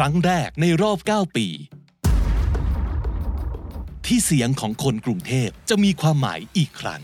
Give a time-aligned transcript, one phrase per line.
[0.00, 1.46] ครั้งแรกในรอบ 9 ปี
[4.06, 7.02] ที่เสียงของคนกรุงเทพจะมีความหมายอีกครั้ง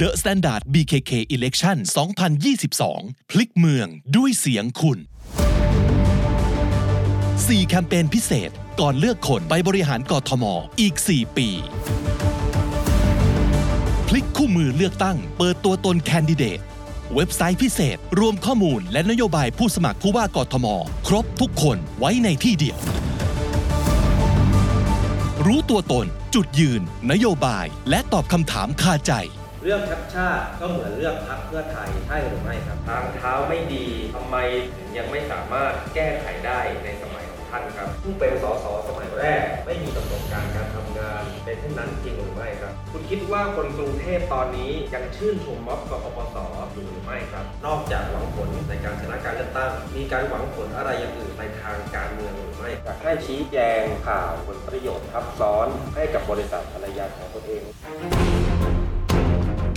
[0.00, 1.76] The Standard BKK Election
[2.54, 4.98] 2022 พลิกเมืองด้วยเสียงคุณ
[6.72, 10.44] 4 แคมเปญพิเศษก่อนเลือกคนไปบริหารกทม
[10.80, 11.48] อีก 4 ปี
[14.08, 16.60] พลิกคู่มือเลือกตั้ง เปิดตัวตนแคนดิเดต
[17.14, 20.66] เว็บไซต์พิเศษ รวมข้อมูลและนโยบายผู้สมัครผู้ว่ากทม
[21.08, 22.78] ครบทุกคนไว้ในที่เดียว
[25.46, 26.82] รู้ตัวตน จุดยืน
[27.12, 29.12] นโยบาย และตอบคำถามคาใจ
[29.62, 34.36] เรื่องชัดชาติก็เหมือนเรื่องพักเพื่อไทยใช่หรือไม่ครับทางเท้าไม่ดีทำไม
[34.76, 46.36] ถึงยังไม่สามารถแก้ไขได้ในสมัย ท่านครับผู้เป็นสสสมัยแรก ไม่มีประสบการณ์การทำงานเป็นเช่นนั้นจริงหรือไม่ครับ คุณคิดว่าคนกรุงเทพตอนนี้ยังชื่นชมม็อบกปปส
[46.72, 57.62] อยู่หรือไม่ครับ นอกจากหวังผลในการชนะการเลือกตั้ง มีการหวังผลอะไรอย่างอื่นในทางการเมืองหรือไม่อยากให้ชี้แจงข่าวผลประโยชน์ทับซ้อนให้กับบริษัทภรรยาของตนเอง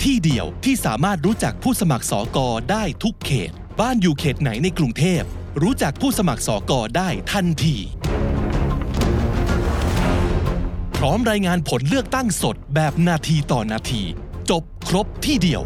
[0.02, 3.50] ที่เดียวที่สามารถรู้จักผู้สมัครสอกอได้ทุกเขต
[3.80, 5.24] บ้านอยู่เขตไหนในกรุงเทพ
[5.60, 7.76] รู้จักผู้สมัครสอกอได้ทันที
[10.96, 14.02] พร้อมรายงานผลเลือกตั้งสดแบบนาทีต่อนาที
[14.50, 15.62] จบครบที่เดียว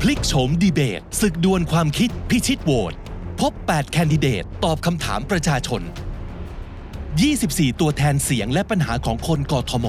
[0.00, 2.94] พลิกโฉมดีเบตศึกดวลความคิดพิชิตโหวต
[3.40, 5.82] พบ 8 แคนดิเดต ตอบคำถามประชาชน
[7.00, 9.86] 24 ตัวแทนเสียงและปัญหาของคนกทม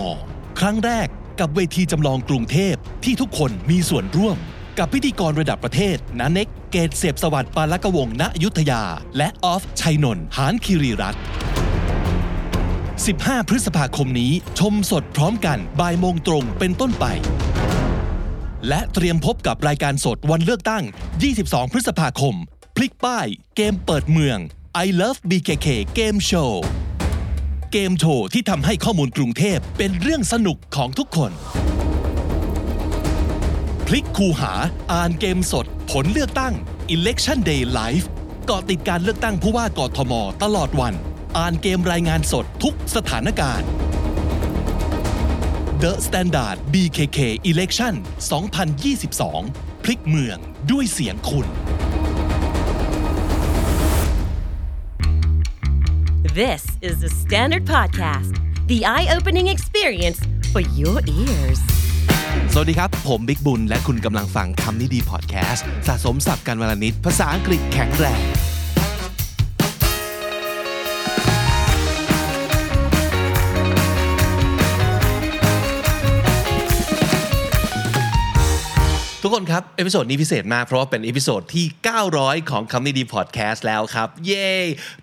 [0.59, 1.07] ครั้งแรก
[1.39, 4.37] กับเวทีจำลองกรุงเทพที่ทุกคนมีส่วนร่วม
[4.77, 8.83] กับพิธีกรระดับประเทศนาเน็กเกตเสพสวัสดิ์ปาลกวงณยุทธยา
[9.17, 11.21] และออฟชัยนนท์หานคิรีรัตน์
[12.75, 17.05] 15 พฤษภาคมนี้ ชมสดพร้อมกันบ่ายโมงตรงเป็นต้นไป
[18.67, 20.83] และเตรียมพบกับรายการสดวันเลือกตั้ง
[21.27, 22.35] 22 พฤษภาคม
[22.75, 24.37] พลิกป้าย เกมเปิดเมือง
[24.85, 26.51] I Love BKK Game Show
[27.71, 31.31] เกมโชว์ที่ทำให้ข้อมูลกรุงเทพเป็นเรื่องสนุกของทุกคน
[33.93, 34.53] ลิกคูหา
[34.93, 36.53] อ่านเกมสด ผลเลือกตั้ง
[36.95, 38.05] Election Day Live
[38.45, 40.93] เกาะติดการเลือกตั้งผู้ว่ากทม ตลอดวัน
[41.37, 43.67] อ่านเกมรายงานสดทุกสถานการณ์
[45.83, 47.19] The Standard BKK
[47.51, 47.93] Election
[49.13, 50.37] 2022 พลิกเมือง
[50.71, 51.47] ด้วยเสียงคุณ
[56.41, 58.33] This is the Standard Podcast,
[58.71, 60.19] the eye opening experience
[60.51, 61.61] for your ears.
[62.55, 68.21] สวัสดีครับ ผมบิ๊กบุญ และคุณกำลังฟังคำนี้ดีพอดแคสต์ สะสมสับกันวลนิด ภาษาอังกฤษแข็งแรง
[79.33, 81.65] คนครับ episode นี้พิเศษมาก เพราะว่าเป็น episode ที่
[82.07, 84.49] 900 ของคำนี้ดีพอดแคสต์แล้วครับ เย้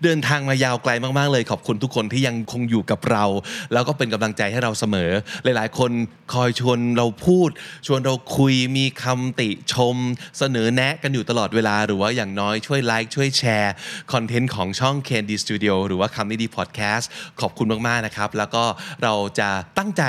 [0.03, 3.25] เดินทางมายาวไกลมาก ๆ เลย ขอบคุณทุกคนที่ยังคงอยู่กับเรา
[3.73, 5.11] แล้วก็เป็นกำลังใจให้เราเสมอ
[5.43, 5.91] หลาย ๆ คน
[6.33, 7.49] คอยชวนเราพูด
[7.87, 9.95] ชวนเราคุยมีคำติชม
[10.37, 13.73] เสนอแนะกันอยู่ตลอดเวลา หรือว่าอย่างน้อยช่วยไลค์ช่วยแชร์
[14.13, 17.09] คอนเทนต์ของช่อง KND Studio หรือว่าคำนี้ดีพอดแคสต์
[17.41, 18.63] ขอบคุณมาก ๆ นะครับ แล้วก็
[19.03, 20.03] เราจะตั้งใจ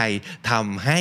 [0.51, 1.01] ทำให้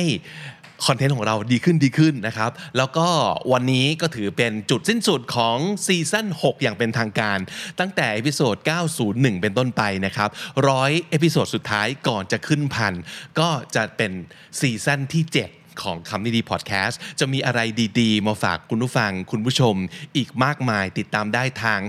[0.86, 3.08] คอนเทนต์ของเราดีขึ้นดีขึ้นนะครับ แล้วก็
[3.52, 5.56] วันนี้ก็ถือเป็นจุดสิ้นสุดของ
[5.86, 7.38] ซีซั่น6 อย่างเป็นทางการ
[7.80, 8.56] ตั้งแต่ episode
[8.98, 10.28] 901 เป็นต้นไปนะครับ
[10.68, 12.94] ร้อยเอพิโซดสุดท้ายก่อนจะขึ้นพัน
[13.38, 14.12] ก็จะเป็น
[14.60, 17.60] ซีซั่นที่ 7 ของคำนี้ดีพอดแคสต์จะมีอะไร
[18.00, 19.74] ดีๆ มาฝากคุณผู้ฟังคุณผู้ชม
[20.16, 21.80] อีกมากมายติดตามได้ทาง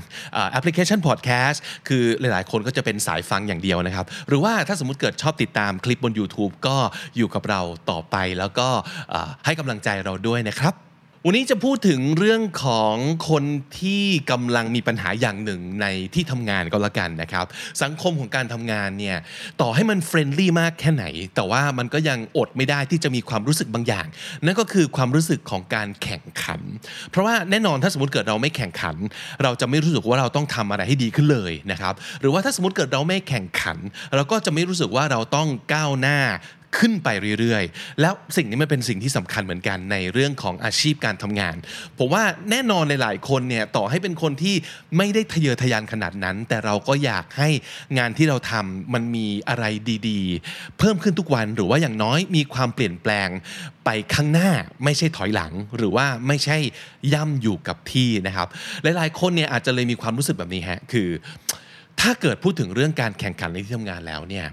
[0.52, 6.78] แอปพลิเคชันพอดแคสต์คือหลายๆ คนก็จะเป็นสายฟังอย่างเดียวนะครับ หรือว่าถ้าสมมติเกิดชอบติดตามคลิปบน YouTube ก็
[7.18, 7.62] อยู่กับเรา
[7.92, 8.68] ต่อไปแล้วก็
[9.46, 10.76] ให้กำลังใจเราด้วยนะครับ
[11.28, 12.96] วันนี้จะพูดถึงเรื่องของ
[13.30, 13.44] คน
[13.80, 17.46] ที่กำลังมีปัญหาอย่างหนึ่งในที่ทำงานก็แล้วกันนะครับ
[17.84, 19.18] สังคมของการทำงานเนี่ย
[19.62, 24.08] ต่อให้มัน friendly มากแค่ไหน แต่ว่ามันก็ยังอดไม่ได้ที่จะมีความรู้สึกบางอย่าง
[24.46, 26.62] นั่นก็คือความรู้สึกของการแข่งขัน
[27.10, 28.96] เพราะว่าแน่นอนถ้าสมมติเกิดเราไม่แข่งขัน
[29.44, 33.78] เราจะไม่รู้สึกว่าเราต้องทำอะไรให้ดีขึ้นเลยนะครับ หรือว่าถ้าสมมติเกิดเราไม่แข่งขัน
[34.16, 36.20] เราก็จะไม่รู้สึกว่าเราต้องก้าวหน้า
[36.78, 37.10] ขึ้นไป
[37.40, 41.56] เรื่อยๆ แล้วสิ่งนี้มันเป็นสิ่งที่สำคัญเหมือนกันในเรื่องของอาชีพการทำงาน
[41.98, 44.56] ผมว่าแน่นอนหลายๆคนเนี่ยต่อให้เป็นคนที่
[44.98, 47.50] ไม่ได้ทะเยอทะยานขนาดนั้น แต่เราก็อยากให้
[47.98, 49.66] งานที่เราทำมันมีอะไร
[50.10, 53.30] ดีๆ เพิ่มขึ้นทุกวันหรือว่าอย่างน้อยมีความเปลี่ยนแปลง
[53.86, 54.50] ไปข้างหน้า
[54.84, 56.58] ไม่ใช่ถอยหลังหรือว่าไม่ใช่
[57.14, 58.48] ย่ำอยู่กับที่นะครับ
[58.84, 61.10] หลายๆ คนเนี่ยอาจจะเลยมีความรู้สึกแบบนี้ฮะคือ
[62.02, 64.48] ถ้าเกิดพูดถึงเรื่องการแข่งขันในที่ทำงานแล้วเนี่ย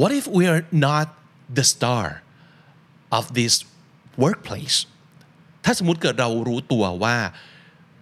[0.00, 1.06] what if we are not
[1.58, 2.06] the star
[3.18, 3.54] of this
[4.22, 4.76] workplace
[5.64, 7.16] ถ้าสมมติเกิดเรารู้ตัวว่า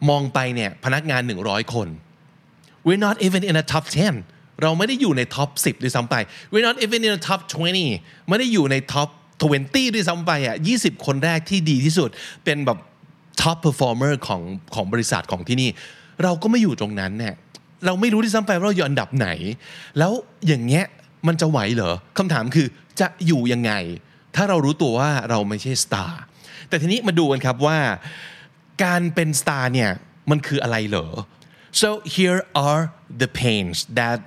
[0.09, 1.89] มองไปเนี่ยพนักงาน 100 คน
[2.87, 3.85] we're not even in a top
[4.25, 6.15] 10 เราไม่ได้อยู่ในท็อป10ด้วยซ้ำไป
[6.53, 7.41] we're not even in a top
[7.85, 9.09] 20 ไม่ได้อยู่ใน top
[9.51, 12.11] 20ด้วยซ้ำไปอะ20 คนแรกที่ดีที่สุด
[12.45, 12.79] เป็นแบบ
[13.41, 14.43] top performer ของ
[14.75, 15.71] ของบริษัทของที่นี่
[16.23, 17.35] เราก็ไม่อยู่ตรงนั้นเนี่ย
[17.87, 19.29] เราไม่รู้ด้วยซ้ำไปว่าเราอยู่อันดับไหน
[19.99, 20.13] แล้ว
[20.47, 20.85] อย่างเงี้ย
[21.27, 22.67] มันจะไหวเหรอคำถามคือ
[23.01, 23.73] จะอยู่ยังไง
[24.37, 26.21] ถ้าเรารู้ตัวว่าเราไม่ใช่ star
[26.69, 27.79] แต่ทีนี้มาดูกันครับว่า
[28.85, 29.91] การเป็น star เนี่ย
[30.31, 31.07] มันคืออะไรเหรอ
[31.83, 32.83] so here are
[33.23, 34.19] the pains that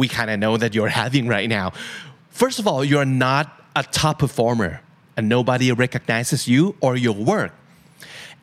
[0.00, 1.66] we kind of know that you're having right now
[2.40, 3.44] first of all you're not
[3.82, 4.72] a top performer
[5.16, 7.52] and nobody recognizes you or your work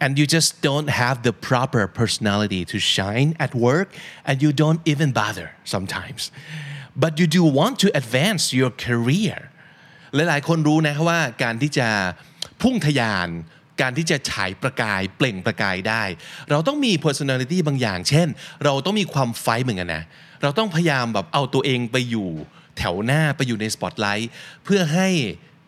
[0.04, 3.88] and you just don't have the proper personality to shine at work
[4.27, 6.21] and you don't even bother sometimes
[7.03, 9.38] but you do want to advance your career
[10.15, 11.88] หลายๆคนรู้นะว่าการที่จะ
[12.61, 13.29] พุ่งทะยาน
[13.81, 16.03] การที่จะฉายประกายเปล่งประกายได้
[16.51, 18.27] เราต้องมี personality บางอย่าง เช่น
[18.65, 20.03] เราต้องมีความไฟเหมือนกันนะ
[20.41, 22.29] เราต้องพยายามแบบเอาตัวเองไปอยู่
[22.77, 24.29] แถวหน้าไปอยู่ในสปอตไลท์
[24.63, 25.09] เพื่อให้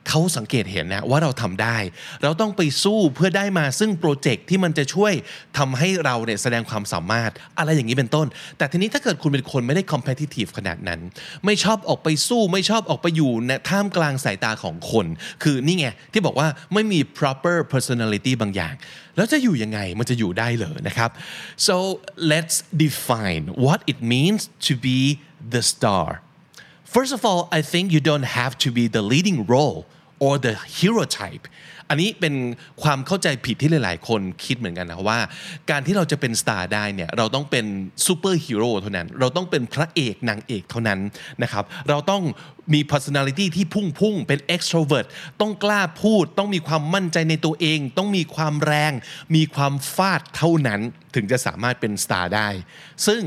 [0.09, 1.77] เขาสังเกตเห็นนะว่าเราทำได้
[2.23, 5.13] เราต้องไปสู้เพื่อได้มาซึ่งโปรเจกต์ที่มันจะช่วย
[5.57, 8.27] ทำให้เราเนี่ยแสดงความสามารถอะไรอย่างนี้เป็นต้น
[8.57, 10.99] แต่ทีนี้ถ้าเกิดคุณเป็นคนไม่ได้ competitive ขนาดนั้น
[11.45, 15.05] ไม่ชอบออกไปสู้ไม่ชอบออกไปอยู่ในท่ามกลางสายตาของคน
[15.43, 18.75] คือนี่ไงที่บอกว่าไม่มี proper personality บางอย่าง
[19.15, 21.09] แล้วจะอยู่ยังไงมันจะอยู่ได้เหรอนะครับ
[21.67, 21.75] so
[22.31, 22.55] let's
[22.85, 24.99] define what it means to be
[25.53, 26.07] the star
[26.97, 29.79] First of all, I think you don't have to be the leading role
[30.25, 31.45] or the hero type
[31.91, 32.35] อันนี้เป็น
[32.83, 35.19] ความเข้าใจผิดที่หลาย ๆ คนคิดเหมือนกันนะว่า
[35.69, 37.65] การที่เราจะเป็น star ได้เนี่ยเราต้องเป็น
[38.05, 40.99] ซูเปอร์ฮีโร่เท่านั้น เราต้องเป็นพระเอกนางเอกเท่านั้น
[41.43, 42.23] นะครับเราต้อง
[42.73, 45.07] มี personality ที่พุ่งพุ่งเป็น extrovert
[45.41, 48.93] ต้องกล้าพูด ต้องมีความมั่นใจในตัวเอง ต้องมีความแรง
[49.35, 50.81] มีความฟาดเท่านั้น
[51.15, 52.49] ถึงจะสามารถเป็นสตาร์ได้
[53.07, 53.21] ซึ่ง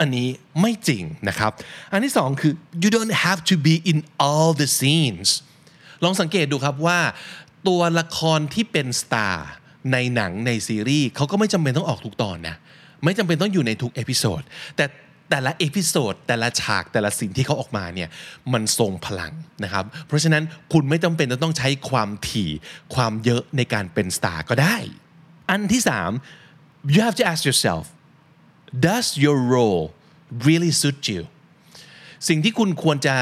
[0.00, 0.28] อันนี้
[0.60, 1.52] ไม่จริงนะครับ
[1.92, 2.52] อันที่สองคือ
[2.82, 5.28] you don't have to be in all the scenes
[6.04, 6.98] ลองสังเกตดูครับว่า
[7.68, 9.48] ตัวละครที่เป็นสตาร์
[9.92, 12.56] ในหนังในซีรีส์เขาก็ไม่จำเป็นต้องออกทุกตอนนะ
[13.04, 14.42] ไม่จำเป็นต้องอยู่ในทุก episode
[14.76, 14.84] แต่
[15.30, 18.08] แต่ละ episode แต่ละฉากแต่ละสิ่งที่เขาออกมาเนี่ย
[18.52, 19.32] มันทรงพลัง
[19.64, 20.42] นะครับ เพราะฉะนั้น
[20.72, 22.50] คุณไม่จำเป็นจะต้องใช้ความถี่
[22.94, 24.76] ความเยอะในการเป็นสตาร์ก็ได้
[25.50, 26.10] อันที่สาม
[26.94, 27.84] you have to ask yourself
[28.86, 29.84] does your role
[30.46, 31.22] really suit you
[32.28, 33.16] สิ่งที่คุณควรจะ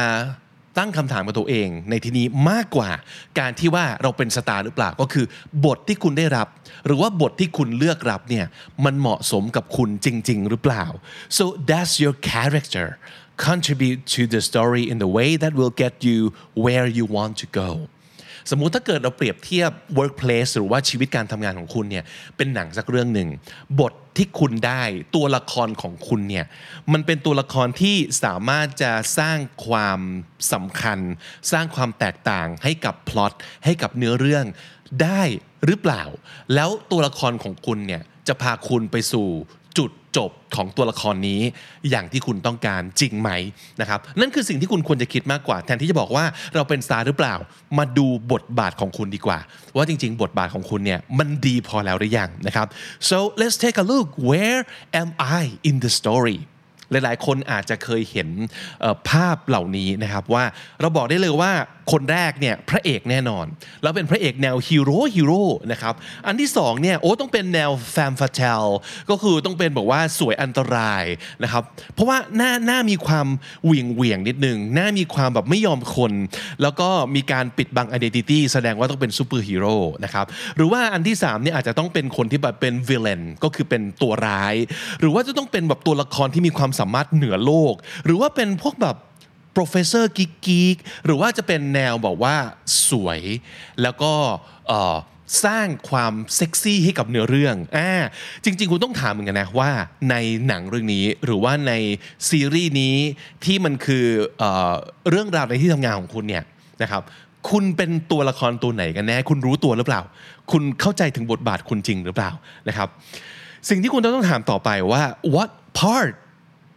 [0.79, 2.91] ตั้งคำถามกับตัวเอง ในที่นี้มากกว่า
[3.39, 5.27] การที่ว่าเราเป็นสตาร์หรือเปล่าก็คือ
[5.65, 6.47] บทที่คุณได้รับ
[6.87, 8.47] หรือว่าบทที่คุณเลือกรับเนี่ย
[8.85, 10.85] มันเหมาะสมกับคุณจริง ๆ หรือเปล่า
[11.37, 12.87] so does your character
[13.47, 16.19] contribute to the story in the way that will get you
[16.65, 17.71] where you want to go
[18.51, 22.05] สมมุติถ้าเกิดเราเปรียบเทียบ workplace หรือว่าชีวิตการทำงานของคุณเนี่ย
[22.37, 23.29] เป็นหนังสักเรื่องหนึ่ง
[23.81, 24.83] บทที่คุณได้
[25.15, 26.47] ตัวละครของคุณเนี่ย
[26.93, 30.01] มันเป็นตัวละครที่สามารถจะสร้างความ
[30.53, 30.99] สำคัญ
[31.53, 33.33] สร้างความแตกต่างให้กับพล็อต
[33.65, 34.45] ให้กับเนื้อเรื่อง
[35.03, 35.23] ได้
[35.67, 36.03] หรือเปล่า
[36.55, 39.29] แล้วตัวละครของคุณเนี่ยจะพาคุณไปสู่
[39.79, 41.41] จุดจบของตัวละครนี้
[41.91, 43.31] อย่างที่คุณต้องการจริงไหม
[43.81, 47.35] นะครับนั่นคือสิ่งที่คุณควรจะคิดมากกว่า แทนที่จะบอกว่าเราเป็นสตาร์หรือเปล่า
[47.79, 49.39] มาดูบทบาทของคุณดีกว่า
[49.77, 52.67] ว่าจริง ๆ บทบาทของคุณเนี่ยมันดีพอแล้วหรือยังนะครับ
[53.09, 54.61] so let's take a look where
[55.01, 55.09] am
[55.41, 56.39] I in the story
[56.91, 58.29] หลายๆ คนอาจจะเคยเห็น
[59.11, 60.45] ภาพเหล่านี้นะครับว่า
[60.81, 61.53] เราบอกได้เลยว่า
[61.93, 63.47] คนแรกเนี่ยพระเอกแน่นอน
[63.83, 65.95] แล้วเป็นพระเอกแนวฮีโร่ฮีโร่นะครับ
[66.27, 68.65] อันที่สองเนี่ยโอ้ต้องเป็นแนว femme fatale
[69.11, 71.05] ก็คือต้องเป็นบอกว่าสวยอันตราย
[71.43, 71.63] นะครับ
[71.95, 73.27] เพราะว่าหน้าหน้ามีความ
[73.65, 76.13] เหวี่ยงเหวี่ยงนิดนึงหน้ามีความแบบไม่ยอมคน
[76.63, 80.27] แล้วก็มีการปิดบังอ d ด n t i t y แสดงว่าต้องเป็นซูเปอร์ฮีโร่นะครับ
[80.57, 84.55] หรือว่าอันที่3เนี่ยอาจจะต้องเป็นคนที่แบบเป็น villain ก็คือเป็นตัวร้าย
[85.01, 88.97] หรือว่าจะต้องเป็นแบบตัวละครที่มีความสามารถเหนือโลก หรือว่าเป็นพวกแบบ
[89.57, 92.37] professor กิ๊กกิ๊กหรือว่าจะเป็นแนวบอกว่า
[92.89, 93.21] สวย
[93.83, 94.13] แล้วก็
[95.45, 97.91] สร้างความเซ็กซี่ให้กับเนื้อเรื่องอ่า
[98.45, 99.71] จริง ๆ คุณต้องถามเหมือนกันนะว่า
[100.11, 100.15] ใน
[100.47, 101.73] หนังเรื่องนี้หรือว่าใน
[102.29, 102.97] ซีรีส์นี้
[103.45, 104.07] ที่มันคือ
[104.39, 104.45] เอ
[105.11, 106.45] เรื่องราวในที่ทำงานของคุณเนี่ย
[106.83, 107.03] นะครับ
[107.51, 110.03] คุณเป็นตัวละครตัวไหนกันแน่ คุณรู้ตัวหรือเปล่า
[110.53, 112.31] คุณเข้าใจถึงบทบาทคุณจริงหรือเปล่า
[112.69, 112.89] นะครับ
[113.69, 115.03] สิ่งที่คุณต้องถามต่อไปว่า
[115.35, 116.13] what part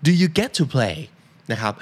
[0.06, 0.98] do you get to play
[1.52, 1.74] นะครับ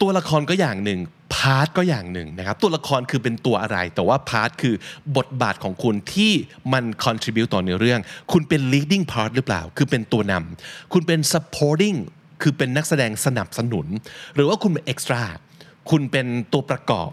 [0.00, 1.00] ตัวละครก็อย่างหนึ่ง
[1.34, 4.74] part ก็อย่างหนึ่งนะครับตัวละครคือเป็นตัวอะไร แต่ว่า part คือ
[5.16, 6.32] บทบาทของคุณที่
[6.72, 8.00] มัน contribute ต่อในเรื่อง
[8.32, 11.98] คุณเป็น leading part หรือเปล่า คือเป็นตัวนำคุณเป็น supporting
[12.42, 13.86] คือเป็นนักแสดงสนับสนุน
[14.34, 15.24] หรือว่าคุณเป็น extra
[15.90, 17.10] คุณเป็นตัวประกอบ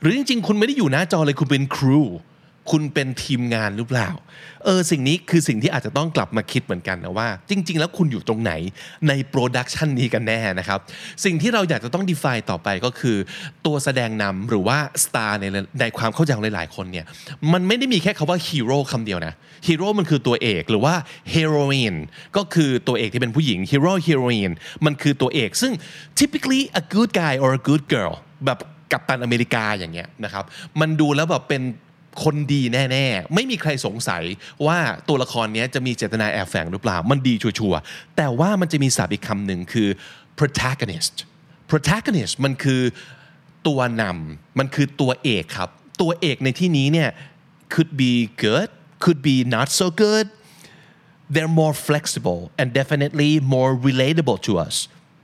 [0.00, 2.02] หรือจริงๆ คุณไม่ได้อยู่หน้าจอเลยคุณเป็น crew
[2.70, 4.08] คุณเป็นทีมงานหรือเปล่า
[4.64, 8.52] เออสิ่งนี้คือสิ่งที่อาจจะต้องกลับมาคิดเหมือนกันนะว่า จริง ๆ แล้วคุณอยู่ตรงไหน
[9.08, 10.78] ใน production นี้กันแน่นะครับ
[11.24, 13.16] สิ่งที่เราอยากจะต้อง define ต่อไปก็คือ
[13.66, 15.44] ตัวแสดงนำหรือว่าสตาร์ใน
[15.80, 17.06] ในความเข้าใจของหลาย ๆ คนเนี่ย
[17.52, 19.34] มันไม่ได้มีแค่คำว่าฮีโร่คำเดียวนะ
[19.66, 20.94] ฮีโร่มันคือตัวเอกหรือว่า
[21.30, 21.96] เฮโรอีน
[22.36, 24.52] ก็คือตัวเอกที่เป็นผู้หญิงฮีโร่ฮีโรอีน
[24.84, 25.72] มันคือตัวเอก ซึ่ง
[26.18, 28.14] typically a good guy or a good girl
[28.46, 28.58] แบบ
[28.92, 30.44] กัปตันอเมริกาอย่างเงี้ยนะครับ
[30.80, 31.62] มันดูแล้วแบบเป็น
[32.24, 34.22] คนดีแน่ๆ ไม่มีใครสงสัย
[34.66, 39.88] ว่าตัวละครนี้จะมีเจตนาแอบแฝงหรือเปล่า มันดีชัวร์ๆแต่ว่ามันจะมีศัพท์อีกคำหนึ่งคือ
[40.38, 41.14] protagonist
[41.70, 42.82] protagonist มันคือ
[43.66, 45.70] ตัวนำมันคือตัวเอกครับ
[46.00, 47.10] ตัวเอกในที่นี้เนี่ย
[47.74, 48.12] could be
[48.44, 48.68] good
[49.04, 50.26] could be not so good
[51.32, 54.76] they're more flexible and definitely more relatable to us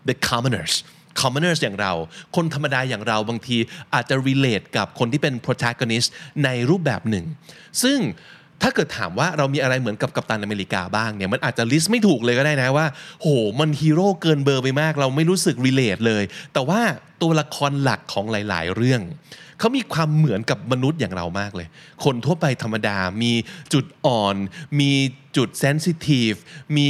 [0.08, 0.74] the commoners
[1.20, 1.92] commoners อย่างเรา
[2.36, 3.56] คนธรรมดาอย่างเราบางที
[3.94, 6.08] อาจจะ relate กับคนที่เป็น protagonist
[6.44, 7.24] ในรูปแบบหนึ่ง
[7.82, 7.98] ซึ่ง
[8.62, 12.86] ถ้าเกิดถามว่าเรามีอะไรเหมือนกับกัปตันอเมริกาบ้างเนี่ยมันอาจจะ list ไม่ถูกเลยก็ได้นะว่า
[13.20, 13.28] โห
[13.60, 16.80] มันฮีโร่เกินเบอร์ไปมาก เราไม่รู้สึก relate เลย แต่ว่า
[17.22, 19.00] ตัวละครหลักของหลาย ๆ เรื่อง
[19.62, 21.68] เขามีความเหมือนกับมนุษย์อย่างเรามากเลย
[22.04, 23.32] คนทั่วไปธรรมดา มี
[23.72, 24.36] จุดอ่อน
[24.80, 24.92] มี
[25.36, 26.32] จุดเซนซิทีฟ
[26.76, 26.88] มี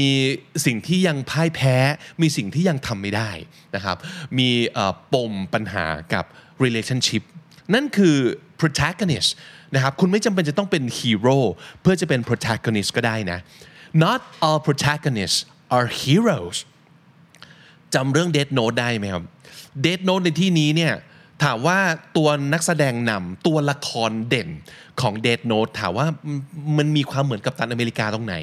[0.67, 1.77] สิ่งที่ยังพ่ายแพ้
[2.23, 3.31] มีสิ่งที่ยังทำไม่ได้
[3.75, 3.97] นะครับ
[4.39, 4.49] มี
[5.15, 6.25] ปมปัญหากับ
[6.65, 7.23] relationship
[7.75, 8.17] นั่นคือ
[8.61, 9.31] protagonist
[9.75, 11.39] นะครับคุณไม่จำเป็นจะต้องเป็นฮีโร่
[11.81, 13.39] เพื่อจะเป็น protagonist ก็ได้นะ
[14.05, 15.41] not all protagonists
[15.77, 16.59] are heroes
[17.95, 19.25] จำเรื่อง Death Note ได้ไหมครับ
[19.85, 20.95] Death Note ในที่นี้เนี่ย
[21.43, 21.79] ถามว่า
[22.17, 24.49] ตัวนักแสดงนำตัวละครเด่น
[25.01, 26.07] ของ Death Note ถามว่า
[26.79, 28.35] มันมีความเหมือนกับตันอเมริกาตรงไหน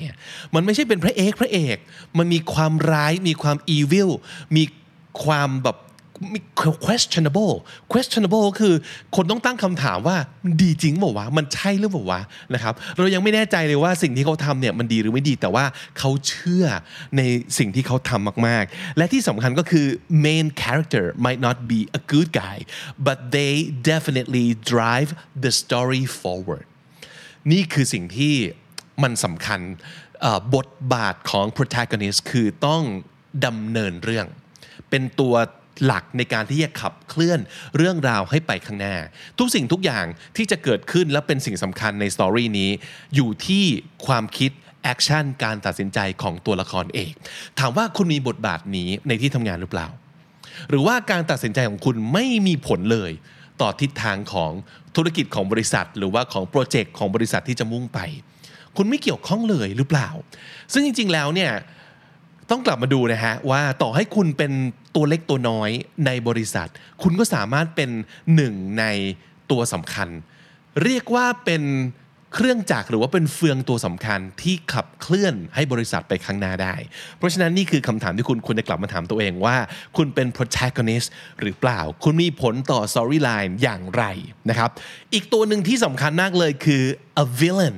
[0.55, 1.77] มันไม่ใช่เป็นพระเอกพระเอก
[2.17, 4.09] มันมีความร้ายมีความอีวิล
[4.55, 4.63] มี
[5.23, 5.77] ความแบบ
[6.33, 6.39] มี
[6.85, 7.53] questionable
[7.93, 8.75] questionable คือ
[9.15, 10.17] คนต้องตั้งคำถามว่า
[10.61, 12.21] ดีจริงเปล่าวะมันใช่หรือเปล่าวะ
[12.53, 15.65] นะครับเรายังไม่แน่ใจเลยว่าสิ่งที่เขาทำเนี่ยมันดีหรือไม่ดีแต่ว่า
[15.99, 16.65] เขาเชื่อ
[17.17, 17.21] ใน
[17.57, 19.85] สิ่งที่เขาทำมากๆ และที่สำคัญก็คือ
[20.25, 22.57] main character might not be a good guy
[23.07, 23.53] but they
[23.91, 25.09] definitely drive
[25.43, 26.65] the story forward
[27.51, 28.35] นี่คือสิ่งที่
[29.03, 29.59] มันสำคัญ
[30.55, 32.83] บทบาทของ protagonist คือต้อง
[33.45, 34.27] ดำเนินเรื่อง
[34.89, 35.35] เป็นตัว
[35.85, 37.39] หลักในการที่จะขับเคลื่อน
[37.77, 38.95] เรื่องราวให้ไปข้างหน้า
[39.39, 40.05] ทุกสิ่งทุกอย่าง
[40.37, 42.69] ที่จะเกิดขึ้นและเป็นสิ่งสำคัญใน story นี้
[43.15, 43.65] อยู่ที่
[44.07, 44.51] ความคิด
[44.83, 47.13] action การตัดสินใจของตัวละครเอก
[47.59, 49.87] ถามว่าคุณมีบทบาทนี้ในที่ทำงานหรือเปล่า
[50.69, 53.11] หรือว่าการตัดสินใจของคุณไม่มีผลเลย
[53.61, 54.51] ต่อทิศทางของ
[54.95, 57.99] ธุรกิจของบริษัท หรือว่าของโปรเจกต์ของบริษัทที่จะมุ่งไป
[58.77, 60.09] คุณไม่เกี่ยวข้องเลยหรือเปล่า
[60.73, 61.51] ซึ่งจริง ๆ แล้วเนี่ย
[62.51, 64.51] ต้องกลับมาดูนะฮะว่าต่อให้คุณเป็น
[64.95, 65.69] ตัวเล็กตัวน้อย
[66.05, 66.69] ในบริษัท
[67.01, 67.89] คุณก็สามารถเป็น
[68.35, 68.85] หนึ่งใน
[69.51, 70.09] ตัวสำคัญ
[70.83, 71.63] เรียกว่าเป็น
[72.35, 76.75] เครื่องจักรหรือว่าเป็นเฟืองตัวสำคัญที่ขับเคลื่อนให้บริษัทไปข้างหน้าได้
[77.17, 79.55] เพราะฉะนั้นนี่คือคำถามที่คุณควรจะกลับมาถามตัวเองว่า
[79.97, 81.07] คุณเป็น protagonist
[81.41, 84.03] หรือเปล่า คุณมีผลต่อ storyline อย่างไร
[84.49, 84.69] นะครับ
[85.13, 86.83] อีกตัวหนึ่งที่สำคัญมากเลยคือ
[87.23, 87.77] a villain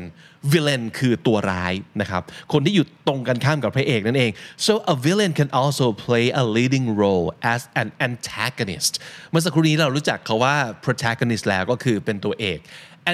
[0.53, 2.23] villain คือตัวร้ายนะครับ
[2.53, 4.31] คนที่อยู่ตรงกันข้ามกับพระเอกนั่นเอง
[4.67, 8.93] so a villain can also play a leading role as an antagonist
[9.31, 12.59] เมื่อสักครู่นี้เรารู้จักเขาว่า protagonist แล้วก็คือเป็นตัวเอก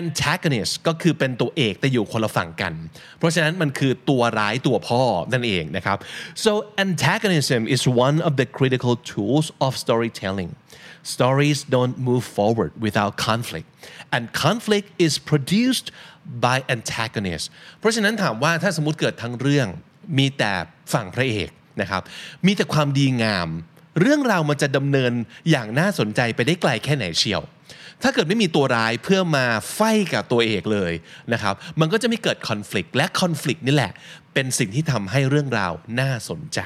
[0.00, 2.72] antagonist ก็คือเป็นตัวเอกแต่อยู่คนละฝั่งกัน
[3.18, 5.98] เพราะฉะนั้นมันคือตัวร้ายตัวพ่อนั่นเองนะครับ
[6.44, 6.50] so
[6.86, 10.50] antagonism is one of the critical tools of storytelling
[11.16, 13.68] stories don't move forward without conflict
[14.14, 15.86] and conflict is produced
[16.43, 17.45] by antagonist
[17.79, 19.67] เพราะฉะนั้นถามว่าถ้าสมมติเกิดทั้งเรื่อง
[20.17, 20.51] มีแต่
[20.93, 21.49] ฝั่งพระเอก
[21.81, 22.01] นะครับ
[22.45, 23.49] มีแต่ความดีงาม
[24.01, 25.11] เรื่องราวมันจะดำเนิน
[25.51, 27.41] อย่างน่าสนใจไปได้ไกลแค่ไหนเชียว
[28.03, 29.79] ถ้าเกิดไม่มีตัวร้ายเพื่อมาfight
[30.13, 30.93] กับตัวเอกเลย
[31.33, 33.91] นะครับ มันก็จะไม่เกิดคอน FLICT และคอน FLICT นี่แหละ
[34.33, 36.59] เป็นสิ่งที่ทำให้เรื่องราวน่าสนใจ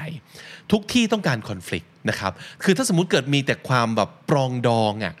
[0.72, 5.14] ทุกที่ต้องการคอน FLICT นะครับ คือถ้าสมมติเกิดมีแต่ความแบบปรองดองอะ่ะ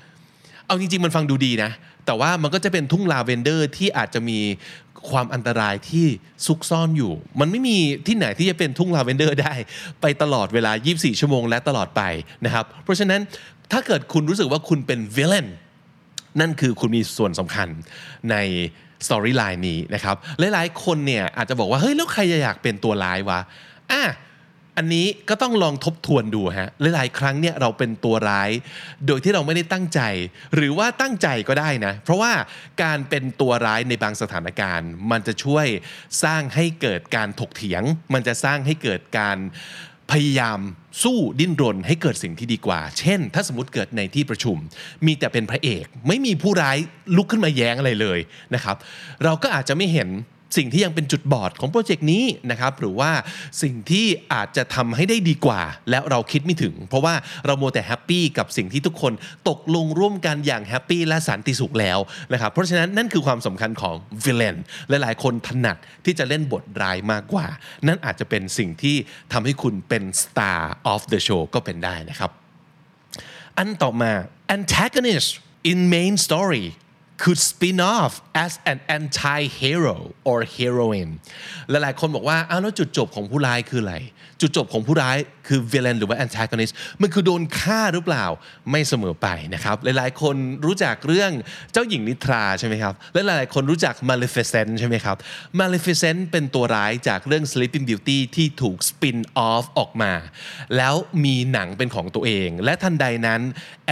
[0.66, 1.70] เอาจริงๆมันฟังดูดีนะ
[2.06, 4.38] แต่ว่ามันก็จะเป็นทุ่งลาเวนเดอร์ที่อาจจะมี
[5.10, 6.06] ความอันตรายที่
[6.46, 9.54] ซุกซ่อนอยู่ มันไม่มีที่ไหนที่จะเป็นทุ่งลาเวนเดอร์ได้
[10.00, 12.02] ไปตลอดเวลา 24 ชั่วโมงและตลอดไป
[12.44, 13.20] นะครับ เพราะฉะนั้น
[13.72, 15.46] ถ้าเกิดคุณรู้สึกว่าคุณเป็น villain
[16.40, 17.68] นั่นคือคุณมีส่วนสำคัญ
[18.30, 18.36] ใน
[19.06, 20.16] storyline นี้นะครับ
[20.52, 23.40] หลายๆ คนเนี่ยอาจจะบอกว่า เฮ้ย แล้วใครจะอยากเป็นตัวร้ายวะ
[23.92, 24.02] อะ
[24.78, 28.50] อันนี้ก็ต้องลองทบทวนดูฮะหลายๆครั้งเนี่ยเราเป็นตัวร้าย
[29.06, 30.00] โดยที่เราไม่ได้ตั้งใจ
[30.54, 32.32] หรือว่าตั้งใจก็ได้นะ เพราะว่า
[32.82, 35.66] การเป็นตัวร้ายในบางสถานการณ์ มันจะช่วย
[36.22, 37.82] สร้างให้เกิดการถกเถียง
[38.14, 39.38] มันจะสร้างให้เกิดการ
[40.12, 40.60] พยายาม
[41.02, 44.56] สู้ดิ้นรนให้เกิดสิ่งที่ดีกว่า เช่น ถ้าสมมติเกิดในที่ประชุม
[45.06, 46.76] มีแต่เป็นพระเอก ไม่มีผู้ร้าย
[47.16, 48.18] ลุกขึ้นมาแย้งอะไรเลย
[48.54, 48.76] นะครับ
[49.24, 50.08] เราก็อาจจะไม่เห็น
[50.56, 53.10] สิ่งที่ยังเป็นจุดบอดของโปรเจกต์นี้นะครับหรือว่า
[53.62, 57.14] สิ่งที่อาจจะทำให้ได้ดีกว่า แล้วเราคิดไม่ถึง เพราะว่า
[57.46, 59.12] เรามัวแต่ happy กับสิ่งที่ทุกคน
[59.48, 61.98] ตกลงร่วมกันอย่าง happy และสันติสุขแล้ว
[62.32, 64.56] นะครับเพราะฉะนั้นนั่นคือความสำคัญของ villain
[64.88, 67.46] หลายๆ คนถนัดที่จะเล่นบทร้ายมากกว่า
[67.86, 68.96] นั่นอาจจะเป็นสิ่งที่
[69.32, 70.60] ทำให้คุณเป็น star
[70.92, 72.30] of the show ก็เป็นได้นะครับ
[73.58, 74.12] อันต่อมา
[74.56, 75.30] antagonist
[75.70, 76.64] in main story
[77.22, 78.12] could spin off
[78.44, 79.96] as an anti-hero
[80.28, 81.12] or heroine
[81.70, 83.96] หลายๆคนบอกว่าอ้าวแล้วจุดจบของผู้ร้ายคืออะไร
[84.40, 88.26] จุดจบของผู้ร้ายคือ villain หรือว่า antagonist มันคือโดนฆ่าหรือเปล่า
[88.70, 91.30] ไม่เสมอไปนะครับ หลายๆคนรู้จักเรื่อง
[91.72, 95.16] เจ้าหญิงนิทราใช่ไหมครับ และหลายๆคนรู้จัก Maleficent ใช่ไหมครับ
[95.60, 99.18] Maleficent เป็นตัวร้ายจากเรื่อง Sleeping Beauty ที่ถูก spin
[99.50, 100.12] off ออกมา
[100.76, 103.40] แล้วมีหนังเป็นของตัวเอง และทันใดนั้น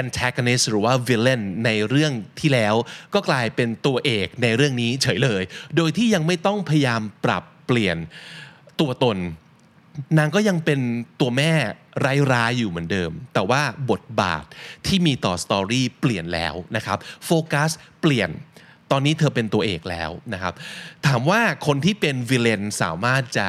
[0.03, 2.75] antagonist หรือว่า villain ในเรื่องที่แล้ว
[3.15, 5.43] ก็กลายเป็นตัวเอกในเรื่องนี้เฉยเลย
[5.77, 7.97] โดยที่ยังไม่ต้องพยายามปรับเปลี่ยน
[8.81, 9.19] ตัวตน
[10.19, 10.81] นางก็ยังเป็น
[11.21, 11.53] ตัวแม่
[12.33, 14.45] ร้ายๆอยู่เหมือนเดิม แต่ว่าบทบาท
[14.87, 18.31] ที่มีต่อ story เปลี่ยนแล้วนะครับโฟกัสเปลี่ยน
[18.91, 20.55] ตอนนี้เธอเป็นตัวเอกแล้วนะครับ
[21.07, 23.49] ถามว่าคนที่เป็น villain สามารถจะ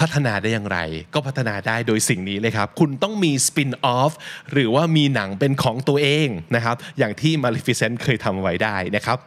[0.00, 0.78] พัฒนาได้อย่างไร
[1.14, 4.12] ก็พัฒนาได้โดยสิ่งนี้เลยครับ คุณต้องมี spin-off
[4.52, 9.18] หรือว่ามีหนังเป็นของตัวเองนะครับ อย่างที่ Maleficent เคยทำไว้ได้นะครับ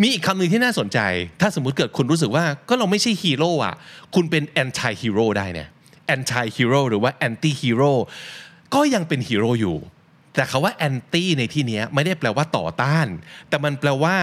[0.00, 0.98] มีอีกคำหนึ่งที่น่าสนใจ
[1.40, 3.74] ถ้าสมมุติเกิดคุณรู้สึกว่าก็เราไม่ใช่ฮีโร่อะ
[4.14, 5.68] คุณเป็น anti-hero ได้เนี่ย
[6.06, 7.92] anti-hero หรือว่า anti-hero
[8.74, 9.76] ก็ยังเป็นฮีโร่อยู่
[10.34, 13.06] แต่คำว่า anti ในที่นี้ไม่ได้แปลว่าต่อต้าน
[13.48, 14.16] แต่มันแปลว่า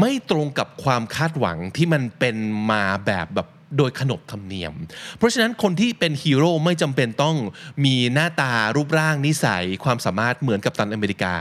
[0.00, 2.36] ไม่ตรงกับความคาดหวังที่มันเป็น
[2.70, 4.74] มาแบบแบบ โดยขนบธรรมเนียม
[5.18, 7.36] เพราะฉะนั้นคนที่เป็นฮีโร่ไม่จำเป็นต้อง
[7.84, 11.34] มีหน้าตารูปร่างนิสัยความสามารถเหมือนกัปตันอเมริกา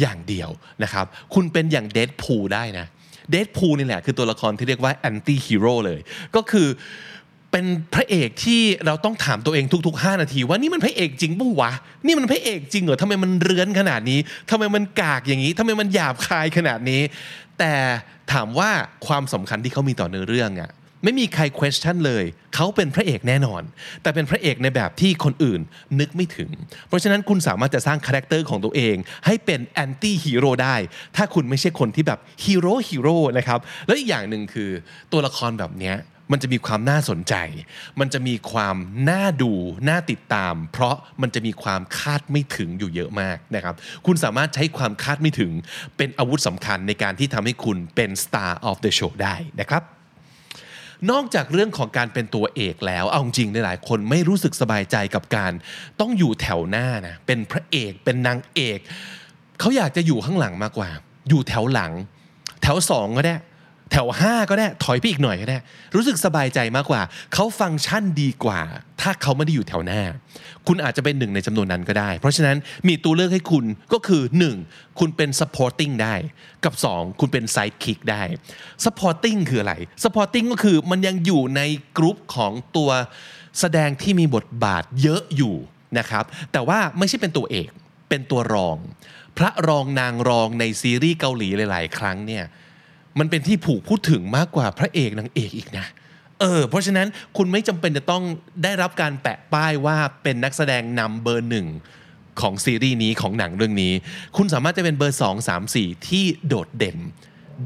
[0.00, 0.50] อย่างเดียว
[0.82, 2.86] นะครับ คุณเป็นอย่างเดดพูลได้นะ
[3.30, 6.00] เดดพูลนี่แหละคือตัวละครที่เรียกว่า anti-hero เลย
[6.36, 6.68] ก็คือ
[7.52, 11.72] เป็นพระเอกที่เราต้องถามตัวเองทุก ๆ 5 นาที ว่านี่มันพระเอกจริงปะวะ
[12.06, 14.18] นี่มันพระเอกจริงเหรอทำไมมันเรื้อนขนาดนี้
[14.50, 17.00] ทำไมมันกากอย่างนี้ทำไมมันหยาบคายขนาดนี้
[17.58, 17.74] แต่
[18.32, 18.70] ถามว่า
[19.06, 20.70] ความสำคัญที่เขามีต่อเนื้อเรื่องอะ
[21.04, 23.62] ไม่มีใคร question เลย เขาเป็นพระเอกแน่นอน
[24.02, 25.60] แต่เป็นพระเอกในแบบที่คนอื่น
[26.00, 26.50] นึกไม่ถึง
[26.88, 30.76] เพราะฉะนั้นคุณสามารถจะสร้างคาแรคเตอร์ของตัวเอง ให้เป็น anti-hero ได้
[31.16, 34.70] ถ้าคุณไม่ใช่คนที่แบบฮีโร่ฮีโร่นะครับ แล้วอีกอย่างหนึ่งคือ
[35.12, 35.96] ตัวละครแบบเนี้ย
[36.32, 37.34] มันจะมีความน่าสนใจ
[38.00, 38.76] มันจะมีความ
[39.10, 39.52] น่าดู
[39.88, 43.74] น่าติดตาม เพราะมันจะมีความคาดไม่ถึงอยู่เยอะมากนะครับ
[44.06, 45.52] คุณสามารถใช้ความคาดไม่ถึง
[45.96, 49.82] เป็นอาวุธสำคัญในการที่ทำให้คุณเป็น star of the show ได้นะครับ
[51.10, 55.52] นอกจากเรื่องของการเป็นตัวเอกแล้ว เอาจริงหลายคนไม่รู้สึกสบายใจกับการ
[56.00, 58.78] ต้องอยู่แถวหน้านะ เป็นพระเอก เป็นนางเอก
[59.60, 60.90] เขาอยากจะอยู่ข้างหลังมากกว่า
[61.28, 61.92] อยู่แถวหลัง
[62.62, 63.36] แถวสองก็ได้
[63.92, 65.58] แถว 5 ก็ได้ถอยไปอีกหน่อยก็ได้
[65.94, 67.02] รู้สึกสบายใจมากกว่า
[67.34, 68.60] เขาฟังก์ชันดีกว่า
[69.00, 70.00] ถ้าเขาไม่ได้อยู่แถวหน้า
[70.66, 72.56] คุณอาจจะเป็นหนึ่งในจำนวนนั้นก็ได้ เพราะฉะนั้น
[72.88, 74.22] มีตัวเลือกให้คุณก็คือ
[74.60, 74.98] 1.
[74.98, 76.14] คุณเป็น supporting ได้
[76.64, 77.20] กับ 2.
[77.20, 78.22] คุณเป็น sidekick ได้
[78.84, 79.74] supporting คืออะไร
[80.04, 81.62] supporting ก็คือมันยังอยู่ใน
[81.96, 82.90] กรุ๊ปของตัว
[83.60, 85.54] แสดงที่มีบทบาทเยอะอยู่
[85.98, 87.70] นะครับ แต่ว่าไม่ใช่เป็นตัวเอก
[88.08, 88.76] เป็นตัวรอง
[89.38, 92.44] พระรองนางรองในซีรีส์เกาหลีหลาย ๆ ครั้งเนี่ย
[93.18, 95.86] มันเป็นที่ถูกพูดถึงมากกว่าพระเอกนางเอกอีกนะ
[96.40, 98.22] เออเพราะฉะนั้นคุณไม่จำเป็นจะต้อง
[98.62, 101.66] ได้รับการแปะป้ายว่าเป็นนักแสดงนำเบอร์หนึ่ง
[102.40, 103.92] ของซีรีส์นี้ของหนังเรื่องนี้
[104.36, 106.98] คุณสามารถจะเป็นเบอร์ 2 3 4 ที่โดดเด่น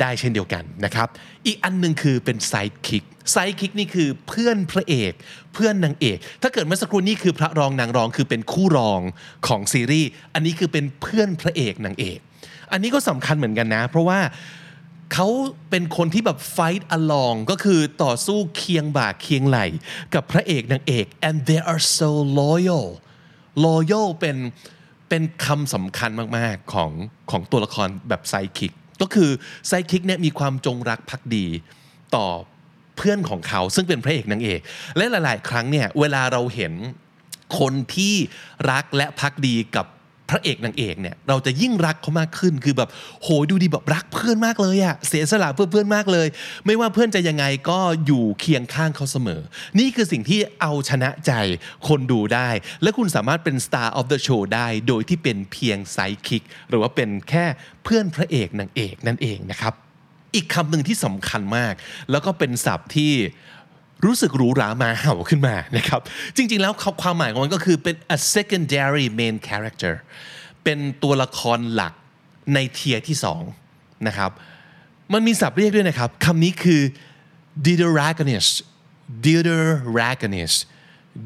[0.00, 1.08] ได้เช่นเดียวกันนะครับ
[1.46, 5.12] อีกอันหนึ่งคือเป็น sidekick sidekick นี่คือเพื่อนพระเอก
[5.54, 9.00] เพื่อนนางเอก ถ้าเกิดเมื่อสักครู่นี้คือพระรองนางรองคือเป็นคู่รอง
[9.48, 12.18] ของซีรีส์ อันนี้คือเป็นเพื่อนพระเอกนางเอก
[12.72, 14.18] อันนี้ก็สำคัญเหมือนกันนะ เพราะว่า
[15.14, 15.28] เขา
[15.70, 19.58] เป็นคนที่แบบ fight along ก็คือต่อสู้เคียงบ่าเคียงไหล
[20.14, 22.86] กับพระเอกนางเอก and they are so loyal
[23.66, 24.36] loyal เป็น
[25.08, 26.90] เป็นคำสำคัญมาก ๆ ของ
[27.30, 29.30] ของตัวละครแบบไซคิก ก็คือ
[29.68, 31.46] ไซคิกเนี่ยมีความจงรักภักดี
[32.16, 32.26] ต่อ
[32.96, 34.60] เพื่อนของเขาซึ่งเป็นพระเอกนางเอก
[34.96, 36.72] และหลาย ๆ ครั้งเนี่ยเวลาเราเห็น
[37.58, 38.14] คนที่
[38.70, 39.86] รักและพักดีกับ
[40.32, 42.88] พระเอกนางเอกเนี่ยเราจะยิ่งรักเขามากขึ้นคือแบบ
[43.22, 46.28] โหดูดีแบบรักเพื่อนมากเลยอะเสียสละเพื่อเพื่อนมากเลย
[46.66, 49.40] ไม่ว่าเพื่อนจะยังไงก็อยู่เคียงข้างเขาเสมอ
[49.78, 51.32] นี่คือสิ่งที่เอาชนะใจ
[51.88, 52.48] คนดูได้
[52.82, 57.44] และคุณสามารถเป็น star of the show ได้ โดยที่เป็นเพียงไซคิกหรือว่าเป็นแค่
[57.84, 59.74] เพื่อนพระเอกนางเอกนั่นเองนะครับ
[60.34, 61.74] อีกคำหนึ่งที่สำคัญมาก
[62.10, 63.12] แล้วก็เป็นศัพท์ที่
[64.06, 66.00] รู้สึกหรูหรามาเห่าขึ้นมานะครับ
[66.36, 69.94] จริง ๆ แล้วความหมายของมันก็คือเป็น a secondary main character
[70.64, 71.94] เป็นตัวละครหลัก
[72.54, 73.42] ในเทียที่สอง
[74.06, 74.30] นะครับ
[75.12, 76.82] มันมีศัพท์เรียกด้วยนะครับคำนี้คือ
[77.66, 78.54] deuteragonist
[79.24, 80.60] deuteragonist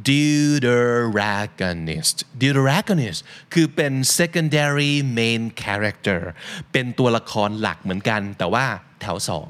[0.08, 3.20] deuteragonist deuteragonist
[3.54, 6.20] คือเป็น secondary main character
[6.72, 8.64] เป็นตัวละครหลักเหมือนกัน แต่ว่า
[9.00, 9.48] แถวสอง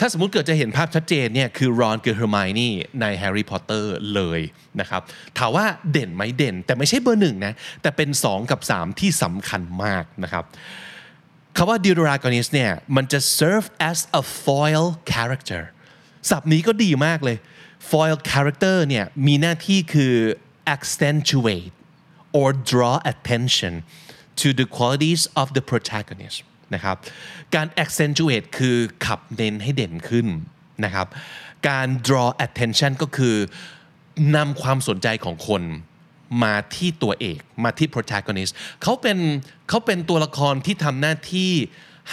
[0.00, 4.40] ถ้าสมมติเกิดจะเห็นภาพชัดเจนเนี่ยคือรอนกับเฮอร์ไมนี่ในแฮร์รี่พอตเตอร์เลย
[4.80, 5.02] นะครับ
[5.38, 10.44] ถามว่าเด่นไหมเด่น แต่ไม่ใช่เบอร์หนึ่งนะแต่เป็น 2 กับ 3 ที่สำคัญมากนะครับ
[11.56, 15.62] คำว่า deuteragonist เนี่ยมันจะ serve as a foil character
[16.30, 17.36] ศัพท์นี้ก็ดีมากเลย
[17.90, 20.14] foil character เนี่ยมีหน้าที่คือ
[20.74, 21.74] accentuate
[22.38, 23.74] or draw attention
[24.40, 26.38] to the qualities of the protagonist
[26.74, 26.96] นะครับ
[27.54, 28.76] การ accentuate คือ
[29.06, 30.26] ขับเน้นให้เด่นขึ้น
[30.84, 31.06] นะครับ
[31.68, 33.36] การ draw attention ก็คือ
[34.36, 35.62] นำความสนใจของคน
[36.42, 38.52] มาที่ตัวเอกมาที่ protagonist
[38.82, 39.18] เขาเป็น
[39.68, 41.52] เขาเป็นตัวละครที่ทำหน้าที่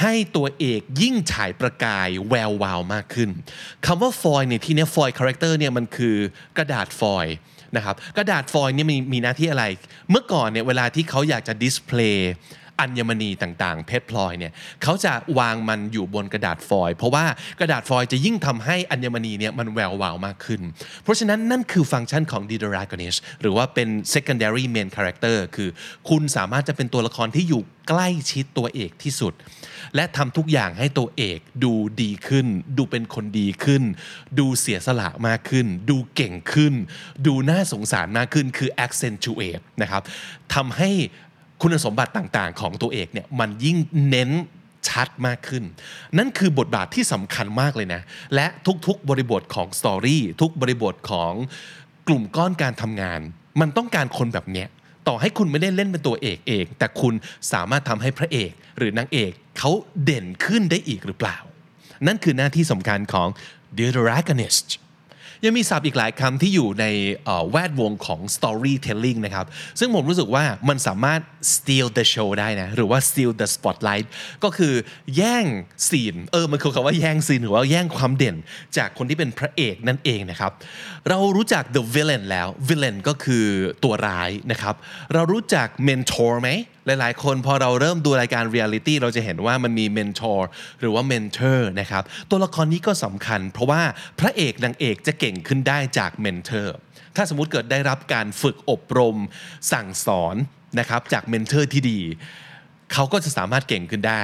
[0.02, 3.30] ให้ตัวเอกยิ่งฉายประกายแวววาวมากขึ้น
[3.86, 6.16] คำว่าฟอยในที่นี้ foil character เนี่ยมันคือ
[6.58, 7.28] กระดาษฟอยล์
[7.76, 9.66] นะครับกระดาษฟอยล์นี่มีมีหน้าที่อะไร
[10.10, 12.34] เมื่อก่อนเนี่ยเวลาที่เขาอยากจะ display
[12.80, 17.26] อัญมณีต่างๆ เพชรพลอยเนี่ยเขาจะวางมันอยู่บนกระดาษฟอยล์เพราะว่า
[17.60, 20.62] กระดาษฟอยล์จะยิ่งทำให้อัญมณีเนี่ยมันแวววาวมากขึ้น
[21.04, 25.38] เพราะฉะนั้นนั่นคือฟังก์ชันของ d i d r a g o n i s หรือว่าเป็น secondary main character
[25.56, 25.70] คือ
[26.10, 29.34] คุณสามารถจะเป็นตัวละครที่อยู่ใกล้ชิดตัวเอกที่สุด
[29.96, 33.84] และทำทุกอย่างให้ตัวเอกดูดีขึ้น ดูเป็นคนดีขึ้น
[34.40, 36.74] ดูเสียสละมากขึ้น ดูเก่งขึ้น
[37.26, 40.02] ดูน่าสงสารมากขึ้นคือ accentuate นะครับ
[40.54, 40.92] ทำให้
[41.64, 43.78] คุณสมบัติต่างๆ ของตัวเอกเนี่ยมันยิ่ง
[44.10, 44.32] เน้น
[44.90, 45.64] ชัดมากขึ้น
[46.18, 48.02] นั่นคือบทบาทที่สำคัญมากเลยนะ
[48.36, 48.46] และ
[48.88, 51.34] ทุกๆบริบทของสตอรี่ทุกบริบทของ
[52.08, 53.20] กลุ่มก้อนการทำงาน
[53.62, 54.68] มันต้องการคนแบบเนี้ย
[55.08, 57.14] ต่อให้คุณไม่ได้เล่นเป็นตัวเอกเอง แต่คุณ
[57.52, 59.72] สามารถทำให้พระเอกหรือนางเอกเขา
[60.04, 61.38] เด่นขึ้นได้อีกหรือเปล่า
[62.08, 63.28] นั่นคือหน้าที่สำคัญของ
[63.78, 64.68] The Dragonist
[65.46, 66.86] ยังมีศัพท์อีกหลายคำที่อยู่ใน
[67.52, 69.46] แวดวงของ storytelling นะครับ
[69.80, 71.22] ซึ่งผมรู้สึกว่ามันสามารถ
[71.54, 74.06] steal the show ได้นะ หรือว่า steal the spotlight
[74.44, 74.74] ก็คือ
[75.18, 75.46] แย่ง
[75.90, 78.36] ซีน เออ มันคือคำว่าแย่งซีน หรือว่าแย่งความเด่น
[78.78, 80.52] จากคนที่เป็นพระเอกนั่นเองนะครับ
[81.10, 83.46] เรารู้จัก the villain แล้ว villain ก็คือ
[83.84, 84.76] ตัวร้ายนะครับ
[85.14, 86.50] เรารู้จัก mentor ไหม
[86.86, 90.48] หลายๆ คนพอเราเริ่มดูรายการเรียลิตี้เราจะเห็นว่ามันมี mentor
[90.80, 93.82] หรือว่า mentor นะครับตัวละครนี้ก็สำคัญ เพราะว่า
[94.20, 96.76] พระเอกนางเอกจะเก่งขึ้นได้จาก mentor
[97.16, 99.18] ถ้าสมมติเกิดได้รับการฝึกอบรม
[99.72, 100.36] สั่งสอน
[100.80, 102.00] นะครับจาก mentor ที่ดี
[102.94, 104.24] เขาก็จะสามารถเก่งขึ้นได้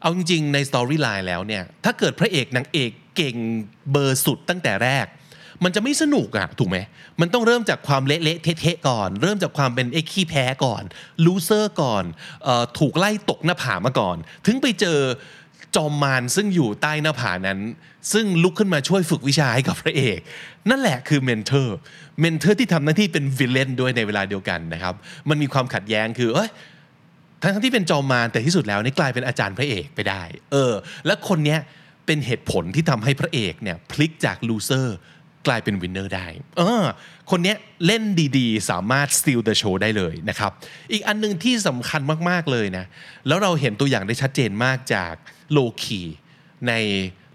[0.00, 3.36] เอาจริงๆใน storyline แล้วเนี่ยถ้าเกิดพระเอกนางเอกเก่ง
[3.92, 5.06] เบอร์สุดตั้งแต่แรก
[5.64, 6.78] มันจะไม่สนุกอะถูกไหม
[7.20, 10.82] มันต้องเริ่มจากความเละๆเทะๆก่อน เริ่มจากความเป็นไอ้ขี้แพ้ก่อน
[11.24, 12.04] loser ก่อน
[12.46, 14.16] ออถูกไล่ตกหน้าผามาก่อน
[14.46, 14.98] ถึงไปเจอ
[15.76, 17.58] จอมมารซึ่งอยู่ใต้หน้าผานั้น
[18.12, 20.18] ซึ่งลุกขึ้นมาช่วยฝึกวิชาให้กับพระเอก
[20.70, 24.94] นั่นแหละคือ mentor mentor ที่ทำหน้าที่เป็น villain ด้วยในเวลาเดียวกันนะครับ
[25.28, 26.50] มันมีความขัดแย้งคือเอ้ย
[27.42, 30.72] ทั้งที่เป็นจอมมารแต่ที่สุดแล้วนี่กลายเป็นอาจารย์พระเอกไปได้ เออ
[31.06, 31.60] และคนเนี้ย
[32.06, 34.96] เป็นเหตุผลที่ทำให้พระเอกเนี่ยพลิกจาก loser
[35.46, 36.26] กลายเป็น winner ได้
[36.58, 36.84] เออ
[37.30, 37.54] คนนี้
[37.86, 38.02] เล่น
[38.38, 40.52] ดีๆ สามารถ steal the show ได้เลยนะครับ
[40.92, 42.84] อีกอันนึงที่สำคัญมากๆเลยนะ
[43.26, 45.14] แล้วเราเห็นตัวอย่างได้ชัดเจนมากจาก
[45.52, 46.02] โลคี
[46.68, 46.72] ใน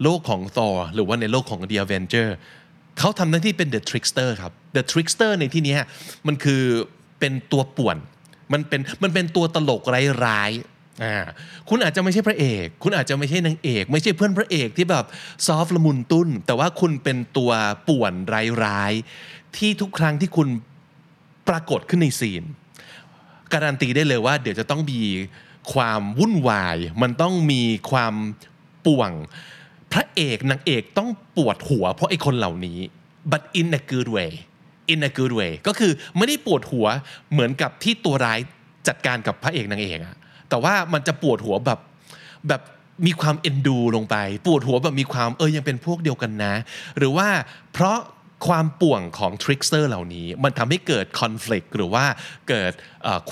[0.02, 2.28] โลกของ Thor หรือว่าในโลกของ The Avenger
[2.98, 5.76] เขาทำหน้าที่เป็น The Trickster ครับ The Trickster ในที่นี้
[6.26, 6.62] มันคือ
[7.20, 7.96] เป็นตัวป่วน
[8.52, 10.50] มันเป็นมันเป็นตัวตลกร้าย
[11.02, 11.16] อ่า
[11.68, 15.04] คุณอาจจะไม่ใช่พระเอก คุณอาจจะไม่ใช่นางเอก ไม่ใช่เพื่อนพระเอกที่แบบ
[15.46, 17.52] ซอฟละมุนตุ้น แต่ว่าคุณเป็นตัว
[17.88, 18.12] ป่วน
[18.64, 20.48] ร้ายๆที่ทุกครั้งที่คุณ
[21.48, 22.42] ปรากฏขึ้นในซีน
[23.52, 25.00] การันตีได้เลยว่า เดี๋ยวจะต้องมี
[25.72, 28.14] ความวุ่นวาย มันต้องมีความ
[28.86, 29.10] ป่วง
[29.92, 32.78] พระเอกนางเอกต้องปวดหัว เพราะไอ้คนเหล่านี้
[33.32, 34.32] but in a good way
[34.92, 36.86] in a good way ก็คือไม่ได้ปวดหัว
[37.32, 38.38] เหมือนกับที่ตัวร้าย
[38.88, 40.16] จัดการกับพระเอกนางเอกอะ
[40.52, 41.80] แต่ว่ามันจะปวดหัวแบบ
[42.48, 42.62] แบบ
[43.06, 46.54] มีความเอ็นดูลงไป ปวดหัวแบบมีความเออยังเป็นพวกเดียวกันนะ
[46.98, 47.28] หรือว่า
[47.72, 47.98] เพราะ
[48.46, 52.04] ความป่วงของ trickster เหล่านี้ มันทำให้เกิดคอน FLICT หรือว่า
[52.48, 52.72] เกิด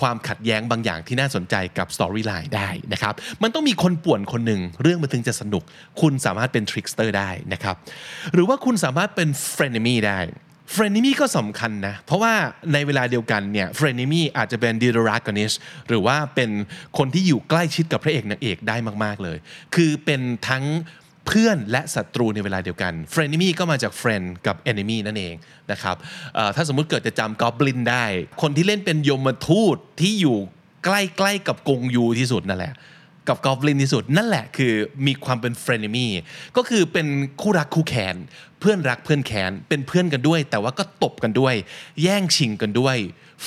[0.00, 5.62] ความขัดแย้งบางอย่างที่น่าสนใจกับ storyline ได้นะครับ มันต้องมีคนป่วนคนหนึ่งเรื่องมันถึงจะสนุก
[6.00, 7.76] คุณสามารถเป็น trickster ได้นะครับ
[8.32, 10.18] หรือว่าคุณสามารถเป็นเฟรน e มี่ได้
[10.72, 12.32] เฟรนิมี่ก็สำคัญนะ เพราะว่า
[12.72, 15.52] ในเวลาเดียวกันเนี่ย frenemy อาจจะเป็น deuteragonist
[15.88, 16.50] หรือว่าเป็น
[16.98, 19.38] คนที่อยู่ใกล้ชิดกับพระเอกนางเอกได้มาก ๆ เลย
[19.74, 20.64] คือเป็นทั้ง
[21.26, 25.34] เพื่อนและศัตรูในเวลาเดียวกัน frenemy ก็มาจาก friend กับ enemy นั่นเอง
[25.72, 25.96] นะครับ
[26.56, 28.04] ถ้าสมมุติเกิดจะจำ goblin ได้
[28.42, 30.38] คนที่เล่นเป็นยมทูตที่อยู่
[30.84, 32.74] ใกล้ๆกับกงยูที่สุดนั่นแหละ
[33.28, 34.72] กับกอ b ลินที่สุด นั่นแหละคือ
[35.06, 36.08] มีความเป็น frenemy
[36.56, 37.06] ก็คือเป็น
[37.40, 38.16] คู่รักคู่แค้น
[38.60, 41.54] เพื่อนรักเพื่อนแค้นเป็นเพื่อนกันด้วย แต่ว่าก็ตบกันด้วย
[42.02, 42.96] แย่งชิงกันด้วย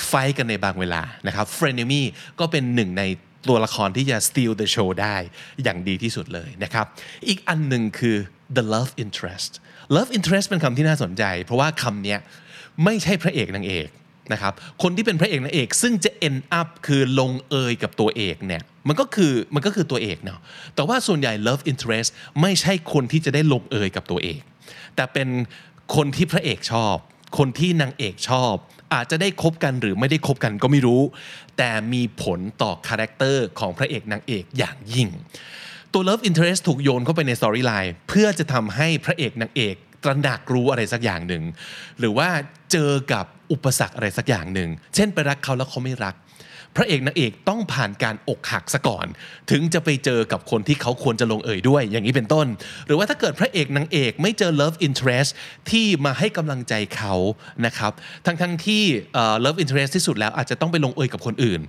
[0.06, 2.02] ไฟท์กันในบางเวลานะครับ frenemy
[2.40, 3.04] ก็เป็นหนึ่งใน
[3.50, 5.16] ตัวละครที่จะ steal the show ได้
[5.64, 6.86] อย่างดีที่สุดเลยนะครับ
[7.28, 8.18] อีกอันหนึ่งคือ
[8.58, 9.52] the love interest
[9.96, 12.16] love interest เป็นคำที่น่าสนใจ เพราะว่าคำนี้
[12.84, 13.88] ไม่ใช่พระเอกนางเอก
[14.32, 20.40] นะครับคนที่เป็นพระเอกนางเอก ซึ่งจะ end up คือลงเอยกับตัวเอกเนี่ยมันก็คือมันก็คือตัวเอกเนาะ
[20.76, 22.10] แต่ว่าส่วนใหญ่ love interest
[22.42, 24.42] ไม่ใช่คนที่จะได้ลงเอยกับตัวเอก
[24.96, 25.30] แต่เป็น
[25.96, 26.96] คนที่พระเอกชอบ
[27.38, 28.54] คนที่นางเอกชอบ
[28.94, 31.02] อาจจะได้คบกันหรือไม่ได้คบกันก็ไม่รู้
[31.58, 35.10] แต่มีผลต่อคาแรคเตอร์ของพระเอกนางเอกอย่างยิ่ง
[35.94, 41.44] ตัว love interest ถูกโยนเข้าไปใน storyline เพื่อจะทำให้พระเอกนางเอก ตระหนักรู้อะไรสักอย่างหนึ่ง
[42.00, 42.28] หรือว่า
[42.72, 46.16] เจอกับอุปสรรคอะไรสักอย่างหนึ่งเช่นไปรักเขาแล้วเขาไม่รัก
[46.78, 49.08] พระเอกนางเอกต้องผ่านการอกหักซะก่อน
[49.52, 52.48] ถึงจะไปเจอกับคนที่เขาควรจะลงเอยด้วย อย่างนี้เป็นต้น
[52.88, 55.30] หรือว่าถ้าเกิดพระเอกนางเอกไม่เจอ love interest
[55.70, 57.14] ที่มาให้กำลังใจเขา
[57.66, 57.92] นะครับ
[58.26, 61.62] ทั้งทั้งๆที่เอ่อ love interest ที่สุดแล้วอาจจะต้องไปลงเอยกับคนอื่น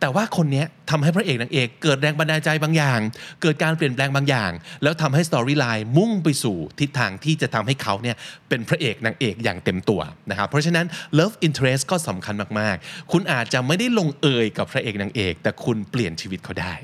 [0.00, 3.00] แต่ว่าคนนี้ยทำให้พระเอกนางเอก เกิดแรงบันดาลใจบางอย่าง
[3.42, 4.50] เกิดการเปลี่ยนแปลงบางอย่าง
[4.82, 8.16] แล้วทำให้สตอรี่ไลน์มุ่งไปสู่ทิศทางที่จะทำให้เขาเนี่ย
[8.48, 10.86] เป็นพระเอกนางเอกอย่างเต็มตัวนะครับเพราะฉะนั้น
[11.18, 16.74] love interest ก็สำคัญมากๆ คุณอาจจะไม่ได้ลงเอยกับพระเอกนางเอก แต่คุณเปลี่ยนชีวิตเขาได้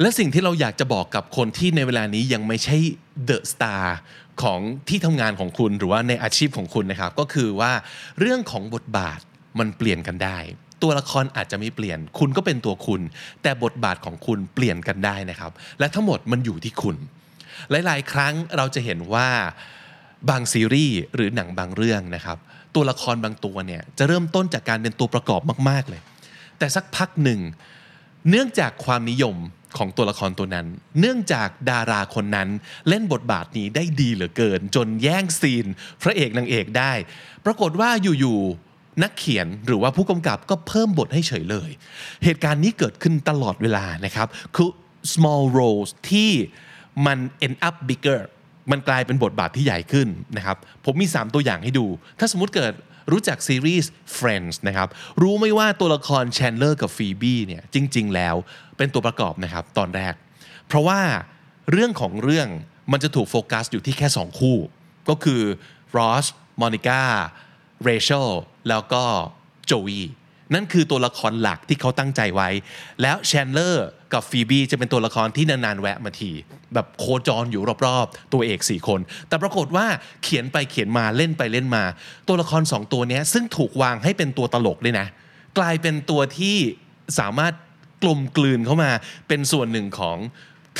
[0.00, 2.76] และสิ่งที่เราอยากจะบอกกับคนที่ในเวลานี้ยังไม่ใช่
[3.28, 3.84] the star
[4.42, 7.72] ของที่ทำงานของคุณหรือว่าในอาชีพของคุณนะครับก็คือว่า
[8.18, 9.20] เรื่องของบทบาท
[9.58, 10.38] มันเปลี่ยนกันได้
[10.82, 13.00] ตัวละครอาจจะไม่เปลี่ยน คุณก็เป็นตัวคุณ
[13.42, 16.96] แต่บทบาทของคุณเปลี่ยนกันได้นะครับ และทั้งหมดมันอยู่ที่คุณ
[17.70, 19.28] หลาย ๆ ครั้งเราจะเห็นว่า
[20.28, 22.38] บางซีรีส์หรือหนังบางเรื่องนะครับ
[22.74, 26.00] ตัวละครบางตัวเนี่ยจะเริ่มต้นจากการเป็นตัวประกอบมาก ๆ เลย
[26.58, 27.40] แต่สักพักหนึ่ง
[28.30, 29.36] เนื่องจากความนิยม
[29.78, 30.66] ของตัวละครตัวนั้น
[31.00, 32.48] เนื่องจากดาราคนนั้น
[32.88, 35.66] เล่นบทบาทนี้ได้ดีเหลือเกิน จนแย่งซีน
[36.02, 36.92] พระเอกนางเอกได้
[37.44, 37.90] ปรากฏว่า
[38.20, 38.71] อยู่ๆ
[39.02, 41.70] นักเขียนหรือว่าผู้กำกับก็เพิ่มบทให้เฉยเลย
[42.24, 44.70] เหตุการณ์นี้เกิดขึ้นตลอดเวลานะครับ คือ
[45.14, 46.30] small roles ที่
[47.06, 48.20] มัน end up bigger
[48.70, 51.86] มันกลายเป็นบทบาทที่ใหญ่ขึ้นนะครับ ผมมี 3 ตัวอย่างให้ดู
[52.18, 52.72] ถ้าสมมติเกิด
[53.12, 54.88] รู้จักซีรีส์ Friends นะครับ
[55.22, 58.34] รู้ไหมว่าตัวละคร Chandler กับ Phoebe เนี่ยจริง ๆ แล้ว
[58.76, 60.14] เป็นตัวประกอบนะครับตอนแรก
[60.68, 61.00] เพราะว่า
[61.72, 62.48] เรื่องของเรื่อง
[62.92, 64.58] มันจะถูกโฟกัสอยู่ที่แค่ 2 คู่
[65.08, 65.42] ก็คือ
[67.88, 68.28] Ross Monica c h e l
[68.68, 69.02] แล้วก็
[69.70, 70.02] Joey
[70.54, 72.48] นั่นคือตัวละครหลักที่เขาตั้งใจไว้
[73.02, 76.32] แล้วแชนเลอร์กับฟีบีจะเป็นตัวละครที่นานๆแวะมาที
[76.74, 79.86] แบบโคจรอยู่รอบๆ ตัวเอก 4 คน แต่ปรากฏว่า
[80.22, 81.84] เขียนไปเขียนมาเล่นไปเล่นมา
[82.28, 85.06] ตัวละคร 2 ตัวนี้ซึ่งถูกวางให้เป็นตัวตลกด้วยนะ
[85.58, 86.56] กลายเป็นตัวที่
[87.18, 87.52] สามารถ
[88.02, 88.90] กลมกลืนเข้ามา
[89.28, 90.18] เป็นส่วนหนึ่งของ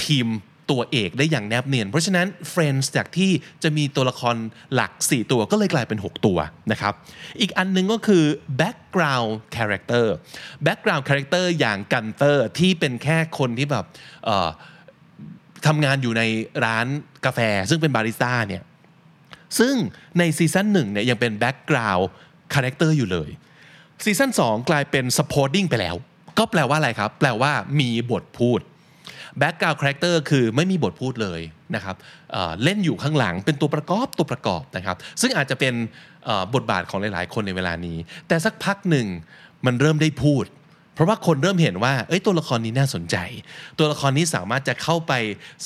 [0.02, 0.26] ทีม
[0.72, 3.30] ตัวเอกได้อย่างแนบเนียน เพราะฉะนั้น Friends จากที่
[3.62, 4.36] จะมีตัวละคร
[4.74, 6.38] หลัก 4 ตัวก็เลยกลายเป็น 6 ตัว
[6.72, 6.92] นะครับ
[7.40, 8.24] อีกอันหนึ่งก็คือ
[8.60, 10.06] background character
[10.66, 13.84] background character อย่างกันเตอร์ที่เป็นแค่คนที่แบบ
[15.66, 16.22] ทำงานอยู่ใน
[16.64, 16.86] ร้าน
[17.24, 18.62] กาแฟ ซึ่งเป็นบาริสต้าเนี่ย
[19.58, 19.74] ซึ่ง
[20.18, 23.30] ในซีซั่นหนึ่งเนี่ยยังเป็น background character อยู่เลย
[24.04, 25.96] ซีซั่น2กลายเป็น supporting ไปแล้ว
[26.38, 28.60] ก็แปลว่าอะไรครับ แปลว่ามีบทพูด
[29.38, 31.40] background character คือไม่มีบทพูดเลย
[31.74, 31.96] นะครับ
[32.32, 35.74] เเล่นอยู่ข้างหลังเป็นตัวประกอบตัวประกอบนะครับ ซึ่งอาจจะเป็น
[36.54, 39.06] บทบาทของหลาย ๆ คนในเวลานี้ แต่สักพักหนึ่ง
[39.66, 40.46] มันเริ่มได้พูด
[40.94, 43.16] เพราะว่าคนเริ่มเห็นว่าเอ้ยตัวละครนี้น่าสนใจ
[43.78, 45.12] ตัวละครนี้สามารถจะเข้าไป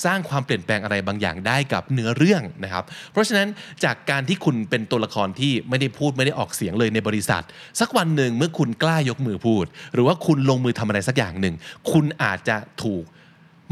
[0.04, 3.48] สร้างความเปลี่ยนแปลงอะไรบางอย่างได้กับเนื้อเรื่องนะครับ เพราะฉะนั้น
[3.84, 7.42] จากการที่คุณเป็นตัวละครที่ไม่ได้พูดไม่ได้ออกเสียงเลยในบริษัท
[7.80, 11.54] สักวันหนึ่งเมื่อคุณกล้ายกมือพูด หรือว่าคุณลงมือทำอะไรสักอย่างหนึ่ง
[11.92, 13.04] คุณอาจจะถูก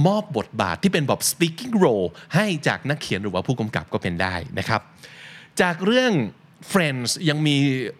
[0.06, 4.80] มอบบทบาทที่เป็นแบบ speaking role ให้จากนักเขียนหรือว่าผู้กำกับก็เป็นได้นะครับ
[5.60, 6.12] จากเรื่อง
[6.72, 7.56] Friends ยังมี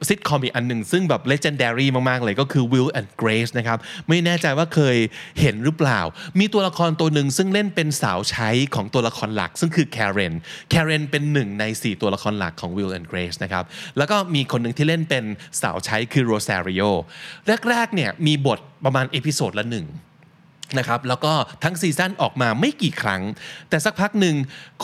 [0.08, 3.78] ซิทคอมอีกอันหนึ่งซึ่งแบบ legendary มาก ๆ เลยก็คือ Will and Grace นะครับ
[4.08, 4.96] ไม่แน่ใจว่าเคย
[5.40, 6.00] เห็นหรือเปล่า
[6.38, 10.34] มีตัวละครตัวหนึ่งซึ่งเล่นเป็นสาวใช้ของตัวละครหลัก ซึ่งคือ Karen
[10.72, 13.64] Karen เป็นหนึ่งใน 4 ตัวละครหลักของ Will and Grace นะครับ
[13.98, 15.24] แล้วก็มีคนหนึ่งที่เล่นเป็น
[15.62, 16.90] สาวใช้คือ Rosario
[17.68, 19.86] แรก ๆ เนี่ยมีบทประมาณ episode ละหนึ่ง
[20.78, 21.32] นะครับแล้วก็
[21.64, 23.22] ทั้งซีซั่นออกมาไม่กี่ครั้ง
[23.70, 24.34] แต่สักพักหนึ่ง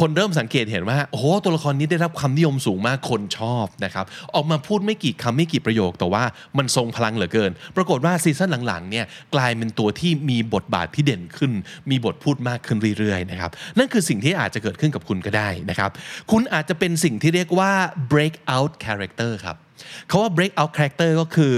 [0.01, 6.25] คนเริ่มสังเกตเห็นว่าโอ้โหตัวละครนี้ได้รับความนิยมสูงมากคนชอบนะครับออกมาพูดไม่กี่คำไม่กี่ประโยค แต่ว่า
[6.59, 11.53] มันทรงพลังเหลือเกิน ปรากฏว่าซีซั่นหลังๆเนี่ยกลายเป็นตัวที่มีบทบาทที่เด่นขึ้น
[11.91, 15.91] มีบทพูดมากขึ้นเรื่อยๆนะครับนั่นคือสิ่งที่อาจจะเกิดขึ้นกับคุณก็ได้นะครับ
[16.31, 17.73] คุณอาจจะเป็นสิ่งที่เรียกว่า
[18.13, 19.57] breakout character ครับ
[20.11, 21.55] คาว่า breakout character ก็คือ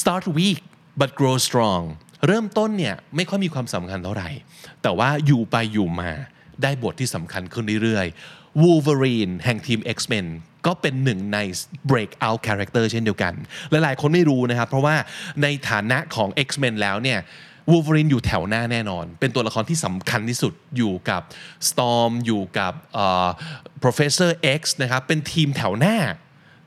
[0.00, 0.60] start weak
[1.00, 1.84] but grow strong
[2.26, 4.30] เริ่มต้นเนี่ยไม่ค่อยมีความสำคัญเท่าไหร่
[4.82, 6.10] แต่ว่าอยู่ไปอยู่มา
[6.62, 10.26] ได้บทที่สำคัญขึ้นเรื่อยๆ Wolverine แห่งทีม X-Men
[10.66, 11.38] ก็เป็นหนึ่งใน
[11.90, 13.34] breakout character เช่นเดียวกัน
[13.70, 14.96] หลายๆ คนไม่รู้นะครับ เพราะว่า
[15.42, 17.18] ในฐานะของ X-Men แล้วเนี่ย
[17.70, 21.22] Wolverine อยู่แถวหน้าแน่นอน เป็นตัวละครที่สำคัญที่สุดอยู่กับ
[21.68, 23.28] Storm อยู่กับเอ่อ
[23.82, 25.96] Professor X นะครับ เป็นทีมแถวหน้า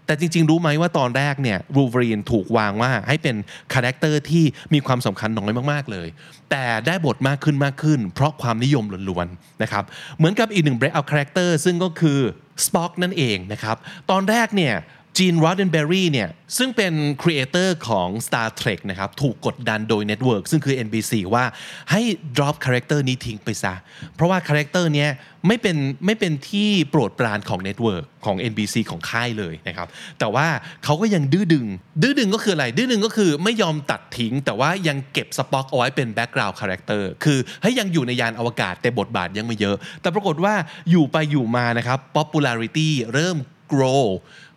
[0.06, 3.36] แต่จริง ๆ รู้ไหมว่าตอนแรกเนี่ยรูเวรีนถูกวางว่าให้เป็น
[3.74, 6.08] character ที่มีความสำคัญน้อยมากๆเลย
[6.52, 9.84] แต่ได้บทมากขึ้นมากขึ้น เพราะความนิยมล้วนๆนะครับ
[10.18, 12.20] เหมือนกับอีกหนึ่ง breakout character ซึ่งก็คือ
[12.66, 13.78] สป็อกนั่นเองนะครับ
[14.12, 14.74] ตอนแรกเนี่ย
[15.18, 21.46] จีน r ร d เดนเบอรี่เนี่ยซึ่งเป็น creator ของ Star Trek นะครับถูกกดดันโดย Network ซึ่งคือ NBC ว่า
[21.92, 22.02] ให้
[22.36, 23.74] drop character นี้ทิ้งไปซะ
[24.16, 25.10] เพราะว่า character เนี้ย
[25.48, 29.88] ไม่เป็นไม่เป็นที่โปรดปรานของ Network ของ NBC ของค่ายเลยนะครับ
[30.20, 30.48] แต่ว่า
[30.84, 31.66] เขาก็ยังดื้อดึง
[32.02, 40.54] ดื้อดึงก็คืออะไร ดื้อดึงก็คือไม่ยอมตัดทิ้ง แต่ว่ายังเก็บสป็อกเอาไว้เป็น background character คือให้ยังอยู่ในยานอวกาศแต่บทบาทยังไม่เยอะ แต่ปรากฏว่า
[40.92, 43.38] อยู่ไปอยู่มานะครับ popularity เริ่ม
[43.74, 44.06] grow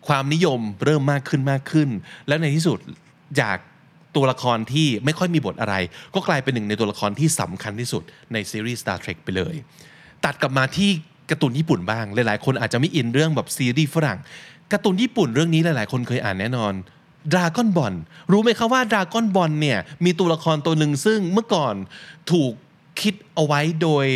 [0.06, 1.88] ความนิยมเริ่มมากขึ้นมากขึ้น
[2.28, 2.78] แล้วในที่สุด
[3.40, 3.56] จาก
[4.16, 5.74] ตัวละครที่ไม่ค่อยมีบทอะไร
[6.14, 9.54] ก็กลายเป็นหนึ่งในตัวละครที่สำคัญที่สุดในซีรีส์ Star Trek ไปเลย
[10.24, 10.90] ตัดกลับมาที่
[11.30, 14.18] การ์ตูนญี่ปุ่นบ้าง หลายๆ คนอาจจะไม่อินเรื่องแบบซีรีส์ฝรั่ง
[14.72, 16.72] การ์ตูนญี่ปุ่นเรื่องนี้หลายๆ คนเคยอ่านแน่นอน
[17.32, 17.94] ดราก้อนบอล
[18.32, 21.74] รู้ไหมครับว่าดราก้อนบอลเนี่ยมีตัวละครตัวหนึ่งซึ่งเมื่อก่อน
[22.30, 22.52] ถูก
[23.00, 24.06] คิดเอาไว้โดย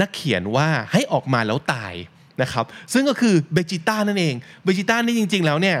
[0.00, 1.94] นักเขียนว่าให้ออกมาแล้วตาย
[2.42, 5.78] นะครับซึ่งก็คือเบจิต้านั่นเองเบจิต้านี่จริง ๆ แล้วเนี่ย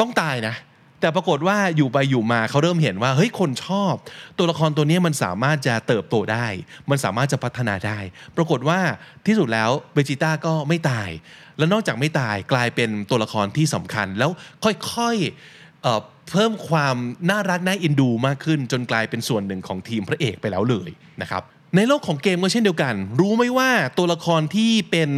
[0.00, 0.54] ต้องตายนะ
[1.00, 3.94] แต่ปรากฏว่าอยู่ไปอยู่มาเขาเริ่มเห็นว่าเฮ้ยคนชอบ
[4.38, 6.46] ตัวละครตัวนี้มันสามารถจะเติบโตได้
[6.90, 7.98] มันสามารถจะพัฒนาได้
[8.36, 8.80] ปรากฏว่า
[9.26, 11.08] ที่สุดแล้วเบจิต้าก็ไม่ตาย
[11.58, 14.30] แล้วนอกจากไม่ตายกลายเป็นตัวละครที่สำคัญ แล้ว
[14.64, 16.96] ค่อยๆเเพิ่มความ
[17.30, 20.90] น่ารักน่าอ็นดูมากขึ้น จนกลายเป็นส่วนหนึ่งของทีมพระเอกไปแล้วเลย
[21.22, 21.42] นะครับ
[21.76, 25.10] ในโลกของเกมก็เช่นเดียวกัน รู้ไหมว่าตัวละครที่เป็น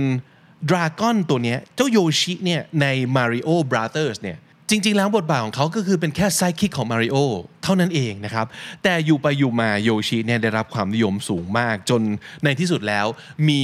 [0.68, 4.38] ดราก้อนตัวเนี้ยเจ้าโยชิเนี่ยใน Mario Brothers เนี่ย
[4.70, 7.16] จริง ๆ แล้วบทบาทของเขาก็คือเป็นแค่ไซคิกของมาริโอ
[7.62, 8.46] เท่านั้นเองนะครับ
[8.82, 12.00] แต่อยู่ไปอยู่มาโยชิเนี่ยได้รับความนิยมสูงมาก จน
[12.44, 13.06] ในที่สุดแล้ว
[13.48, 13.60] มี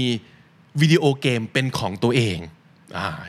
[0.80, 2.38] วิดีโอเกมเป็นของตัวเอง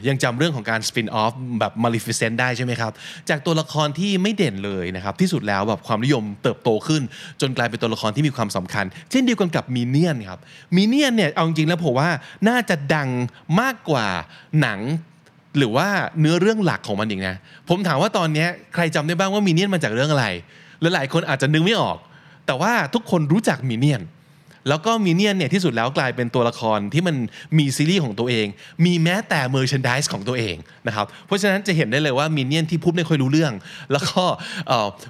[0.07, 2.91] ยังจำเรื่องของการสปินออฟแบบ Maleficent ได้ใช่ไหมครับ
[3.29, 7.01] จากตัวละครที่ไม่เด่นเลยนะครับ ที่สุดแล้วแบบความนิยมเติบโตขึ้น
[7.41, 10.39] จนกลายเป็นตัวละครที่มีความสำคัญ เช่นเดียวกันกับมีเนียนครับ
[10.75, 12.09] มีเนียนเนี่ยเอาจริงแล้วผมว่า
[12.49, 13.09] น่าจะดัง
[13.61, 14.05] มากกว่า
[14.61, 14.79] หนัง
[15.57, 15.87] หรือว่า
[16.19, 17.35] เนื้อเรื่องหลักของมันอีกนะ
[17.69, 20.25] ผมถามว่าตอนนี้ใครจำได้บ้างว่ามีเนียนมาจากเรื่องอะไร
[20.81, 21.97] และหลายคนอาจจะนึกไม่ออก
[22.45, 24.01] แต่ว่าทุกคนรู้จักมีเนียน
[24.69, 27.15] แล้วก็มีเนียนเนี่ยที่สุดแล้วกลายเป็นตัวละครที่มัน
[27.57, 28.47] มีซีรีส์ของตัวเอง
[28.85, 30.55] มีแม้แต่เมอร์ชันดิสของตัวเอง
[30.87, 33.53] นะครับเพราะฉะนั้นจะเห็นได้เลยว่ามีเนียนที่พูดไม่ค่อยรู้เรื่อง
[33.91, 34.23] แล้วก็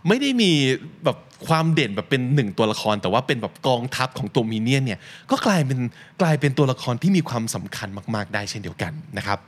[0.08, 0.52] ไม่ได้มี
[1.06, 1.17] แบบ
[1.48, 5.00] ความเด่นแบบเป็นหนึ่งตัวละคร แต่ว่าเป็นแบบกองทัพของตัวมินเนียนเนี่ย
[5.32, 5.80] ก็กลายเป็น
[6.22, 9.39] กลายเป็นตัวละครที่มีความสำคัญมาก ๆ ได้เช่นเดียวกันนะครับ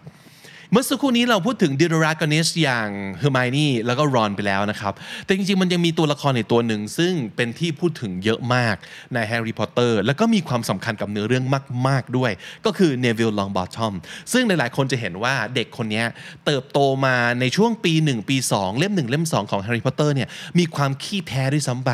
[0.73, 4.93] เมื่อสักครู่นี้เราพูดถึง deuteragonist อย่างเฮอร์ไมนี่แล้วก็รอนไปแล้วนะครับ
[5.25, 8.75] แต่จริงๆ มันยังมีตัวละครอีกตัวหนึ่ง ซึ่งเป็นที่พูดถึงเยอะมาก
[9.13, 11.45] ในแฮร์รี่พอตเตอร์แล้วก็มีความสำคัญกับเนื้อเรื่อง
[11.87, 12.31] มาก ๆด้วย
[12.65, 13.93] ก็คือเนวิลล์ ลองบอตทอม
[14.33, 16.03] ซึ่งหลายๆ คนจะเห็นว่าเด็กคนนี้
[16.45, 20.29] เติบโตมาในช่วงปี 1 ปี 2 เล่ม 1 เล่ม 2 ของแฮร์รี่พอตเตอร์เนี่ย
[20.59, 21.91] มีความขี้แพ้ด้วยซ้ำไป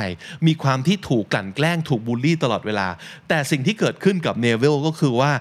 [0.47, 2.87] มีความที่ถูกกลั่นแกล้งถูกบูลลี่ตลอดเวลา
[3.29, 5.31] แต่สิ่งที่เกิดขึ้นกับเนวิลก็คือว่า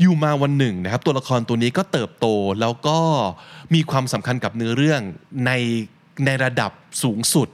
[0.00, 2.26] อยู่มาวันหนึ่งนะครับ ตัวละครตัวนี้ก็เติบโต
[2.60, 2.98] แล้วก็
[3.74, 5.00] มีความสำคัญกับเนื้อเรื่อง
[5.46, 5.50] ใน
[6.26, 6.70] ในระดับ
[7.02, 7.48] สูงสุด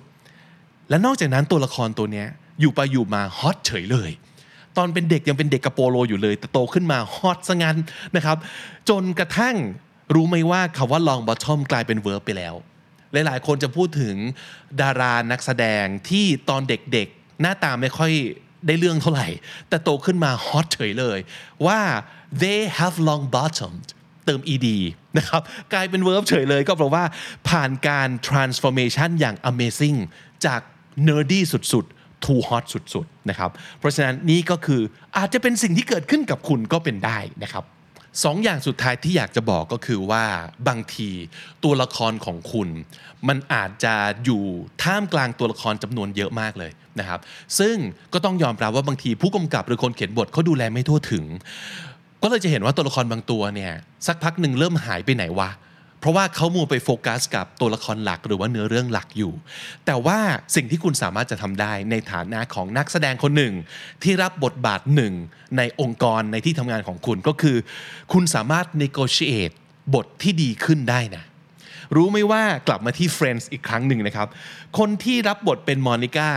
[0.91, 2.25] และนอกจากนั้นตัวละครตัวนี้
[2.61, 4.11] อยู่ไปอยู่มาฮอตเฉยเลย
[4.77, 7.77] ตอนเป็นเด็กยังเป็นเด็กกระโปโลอยู่เลย แต่โตขึ้นมาฮอตซะงั้น
[8.17, 8.37] นะครับ
[8.89, 9.57] จนกระทั่ง
[10.15, 12.55] รู้ไหมว่าคำว่าลองบอททอมกลายเป็นเวิร์บไปแล้ว
[13.13, 14.17] หลายๆ คนจะพูดถึง
[14.81, 18.13] ดารานักแสดงที่ตอนเด็กๆ หน้าตาไม่ค่อย
[18.67, 19.29] ได้เรื่องเท่าไหร่
[19.69, 21.19] แต่โตขึ้นมาฮอตเฉยเลย
[21.67, 21.81] ว่า
[22.43, 23.89] they have long bottomed
[24.27, 24.67] เติม ed
[25.19, 27.05] นะครับ กลายเป็น verb เฉยเลยก็เพราะว่า
[27.49, 29.99] ผ่านการ transformation อย่าง amazing
[30.47, 30.61] จาก
[31.09, 34.81] nerdy สุดๆ too hot สุดๆ นะครับ เพราะฉะนั้นนี่ก็คือ
[35.17, 37.65] อาจจะเป็นสิ่งที่เกิดขึ้นกับคุณก็เป็นได้นะครับ
[38.23, 40.25] สองอย่างสุดท้ายที่อยากจะบอกก็คือว่า
[40.69, 41.11] บางที
[41.65, 42.69] ตัวละครของคุณ
[43.29, 43.95] มันอาจจะ
[44.25, 44.45] อยู่
[44.83, 47.21] ท่ามกลางตัวละครจำนวนเยอะมากเลยนะครับ
[47.59, 47.77] ซึ่ง
[48.13, 51.25] ก็ต้องยอมรับว่าบางทีผู้กำกับหรือคนเขียนบทเขาดูแลไม่ทั่วถึง
[52.23, 53.73] ก็เลยจะเห็นว่าตัวละครบางตัวเนี่ย
[54.07, 55.51] สักพักหนึ่งเริ่มหายไปไหนวะ
[56.05, 59.33] เพราะว่าเขามัวไปโฟกัสกับตัวละครหลักหรือว่าเนื้อเรื่องหลักอยู่
[59.87, 60.19] แต่ว่า
[60.55, 63.55] สิ่งที่คุณสามารถจะทำได้ในฐานะของนักแสดงคนหนึ่ง
[64.03, 65.15] ที่รับบทบาทหนึ่ง
[65.57, 67.57] ในองค์กรในที่ทำงานของคุณก็คือ
[68.13, 69.55] คุณสามารถ negotiate
[69.95, 71.25] บทที่ดีขึ้นได้นะ
[71.97, 74.29] รู้ไหมว่ากลับมาที่ Friends อีกครั้งหนึ่งนะครับ
[74.79, 76.31] คนที่รับบทเป็นมอนิก้า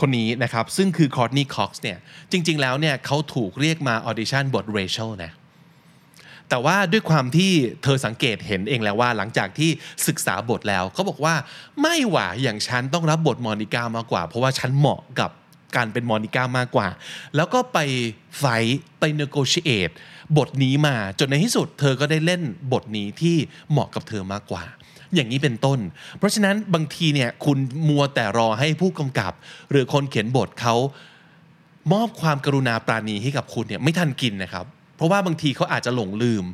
[0.00, 1.98] คนนี้นะครับ ซึ่งคือคอร์ n นี y คอกซ์เนี่ย
[2.32, 5.32] จริง ๆ แล้วเนี่ยเขาถูกเรียกมาออดิชั่นบทเรเชลนะ
[6.50, 9.70] แต่ว่าด้วยความที่เธอสังเกตเห็นเองแล้วว่า หลังจากที่
[10.06, 11.34] ศึกษาบทแล้วเขาบอกว่า
[11.82, 15.30] ไม่หว่าอย่างฉันต้องรับบทมอนิก้ามากกว่า เพราะว่าฉันเหมาะกับ
[15.76, 16.88] การเป็นมอนิก้ามากกว่า
[17.36, 17.78] แล้วก็ไป
[18.40, 18.44] fight
[18.98, 19.90] ไป negotiate
[20.38, 22.42] บทนี้มาจนในที่สุด เธอก็ได้เล่น
[22.72, 23.36] บทนี้ที่
[23.70, 24.64] เหมาะกับเธอมากกว่า
[25.14, 25.78] อย่างนี้เป็นต้น
[26.18, 29.32] เพราะฉะนั้นบางทีเนี่ยคุณมัวแต่รอให้ผู้กำกับ
[29.70, 30.74] หรือคนเขียนบทเขา
[31.92, 34.66] มอบความกรุณาปราณีให้กับคุณเนี่ยไม่ทันกินนะครับ
[35.00, 36.44] เพราะว่าบางทีเขาอาจจะหลงลืม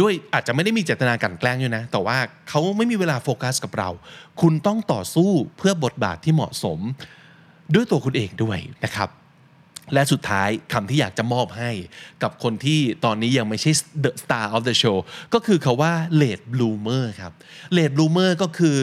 [0.00, 2.16] ด้วยอาจจะไม่ได้มีเจตนากลั่นแกล้งด้วยนะ แต่ว่า
[2.48, 3.90] เขาไม่มีเวลาโฟกัสกับเรา
[4.40, 6.78] คุณต้องต่อสู้เพื่อบทบาทที่เหมาะสม
[7.74, 9.10] ด้วยตัวคุณเองด้วยนะครับ
[9.94, 11.70] และสุดท้ายคำที่อยากจะมอบให้
[12.22, 13.70] กับคนที่ตอนนี้ยังไม่ใช่
[14.04, 14.96] the star of the show
[15.34, 17.32] ก็คือคาว่า late bloomer ครับ
[17.76, 18.76] late bloomer ก็คือ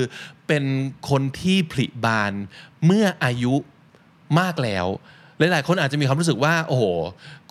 [0.47, 0.63] เป็น
[1.09, 2.33] คนที่ผลิบาน
[2.85, 3.55] เมื่ออายุ
[4.39, 4.87] มากแล้ว
[5.51, 6.83] หลายๆ คนอาจจะมีความรู้สึกว่า โอ้โห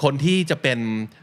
[0.03, 0.79] คนที่จะเป็น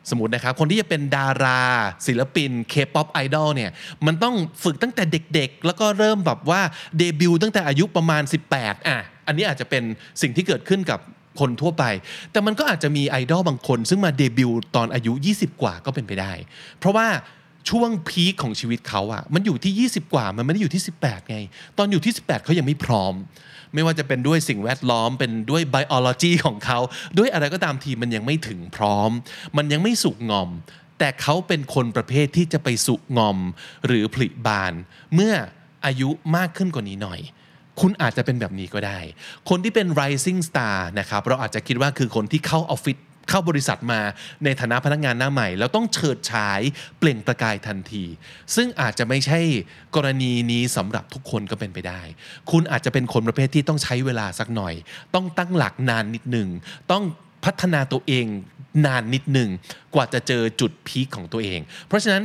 [0.09, 1.61] สมมตินะครับ คนที่จะเป็นดารา
[2.07, 3.71] ศิลปิน K-POP Idol เนี่ย
[4.05, 6.61] มันต้องฝึกตั้งแต่เด็กๆ แล้วก็เริ่มแบบว่า
[6.97, 9.83] เดบิวต์ตั้งแต่อายุประมาณ 18 อะ อันนี้อาจจะเป็น
[10.21, 10.99] สิ่งที่เกิดขึ้นกับ
[11.39, 11.83] คนทั่วไป
[12.31, 16.31] แต่มันก็อาจจะมีไอดอลบางคน ซึ่งมาเดบิวต์ตอนอายุ 20 กว่าก็เป็นไปได้
[16.79, 17.07] เพราะว่า
[17.69, 21.37] ช่วงพีคของชีวิตเขาอะมันอยู่ที่ 20 กว่ามันไม่ได้อยู่ที่ 18 ไง
[21.77, 23.13] ตอนอยู่ที่ 18 เขายังไม่พร้อม
[23.73, 26.79] ไม่ว่าจะเป็นด้วยสิ่งแวดล้อม เป็นด้วยไบโอโลจีของเขา
[27.17, 29.09] ด้วยอะไรก็ตามทีมันยังไม่ถึงพร้อม
[29.57, 30.49] มันยังไม่สุกงอม
[30.99, 33.37] แต่เขาเป็นคนประเภทที่จะไปสุกงอม
[33.85, 34.73] หรือผลิบาน
[35.15, 35.33] เมื่อ
[35.85, 37.19] อายุมากขึ้นกว่านี้หน่อย
[37.79, 38.99] คุณอาจจะเป็นแบบนี้ก็ได้
[39.49, 42.97] คนที่เป็น rising star นะครับเราอาจจะคิดว่าคือคนที่เข้าออฟฟิศ
[43.29, 44.01] เข้าบริษัทมา
[44.43, 46.61] ในฐานะพนักงานหน้าใหม่ แล้วต้องเฉิดฉาย
[46.99, 48.03] เปล่งประกายทันที
[48.55, 49.39] ซึ่งอาจจะไม่ใช่
[49.95, 52.01] กรณีนี้สำหรับทุกคนก็เป็นไปได้
[52.51, 54.73] คุณอาจจะเป็นคนประเภทที่ต้องใช้เวลาสักหน่อย
[55.15, 56.49] ต้องตั้งหลักนานนิดหนึ่ง
[56.91, 57.03] ต้อง
[57.45, 58.25] พัฒนาตัวเอง
[58.85, 59.49] นานนิดหนึ่ง
[59.95, 62.23] กว่าจะเจอจุดพีคของตัวเอง เพราะฉะนั้น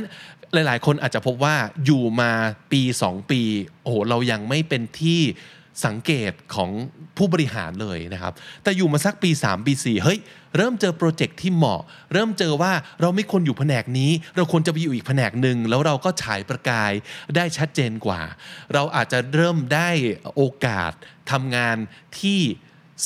[0.53, 2.31] หลาย ๆ คนอาจจะพบว่าอยู่มา
[2.71, 3.41] ปี 2 ปี
[3.83, 5.21] โอ้โหเรายังไม่เป็นที่
[5.85, 6.69] สังเกตของ
[7.17, 10.19] ผู้บริหารเลยนะครับ แต่อยู่มาสักปี 3 ปี 4 เฮ้ย
[10.57, 11.81] เริ่มเจอโปรเจกต์ที่เหมาะ
[12.13, 16.91] เริ่มเจอว่าเราไม่ควรอยู่แผนกนี้ เราควรจะไปอยู่อีกแผนกหนึ่งแล้วเราก็ฉายประกาย
[17.35, 18.21] ได้ชัดเจนกว่า
[18.73, 19.89] เราอาจจะเริ่มได้
[20.35, 20.91] โอกาส
[21.31, 21.77] ทำงาน
[22.19, 22.41] ที่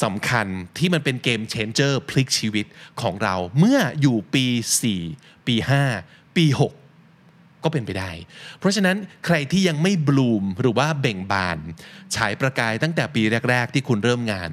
[0.03, 0.47] สำคัญ
[0.77, 2.65] ที่มันเป็นเกมเชนเจอร์พลิกชีวิต
[3.01, 4.45] ของเรา เมื่ออยู่ปี
[4.95, 5.55] 4 ปี
[5.95, 6.78] 5 ปี 6
[7.63, 8.11] ก็เป็นไปได้
[8.59, 11.57] เพราะฉะนั้นใครที่ยังไม่บลูมหรือว่าเบ่งบาน
[12.15, 14.49] ฉายประกายตั้งแต่ปีแรก ๆ ที่คุณเริ่มงาน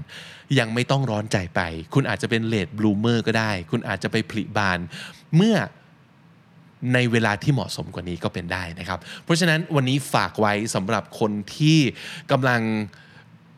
[0.58, 1.60] ยังไม่ต้องร้อนใจไป
[1.94, 4.78] คุณอาจจะเป็นเลดบลูเมอร์ก็ได้ คุณอาจจะไปผลิบาน
[5.36, 5.56] เมื่อ
[6.94, 11.78] ในเวลาที่เหมาะสมกว่านี้ก็เป็นได้นะครับ เพราะฉะนั้นวันนี้ฝากไว้สำหรับคนที่
[12.30, 12.62] กำลัง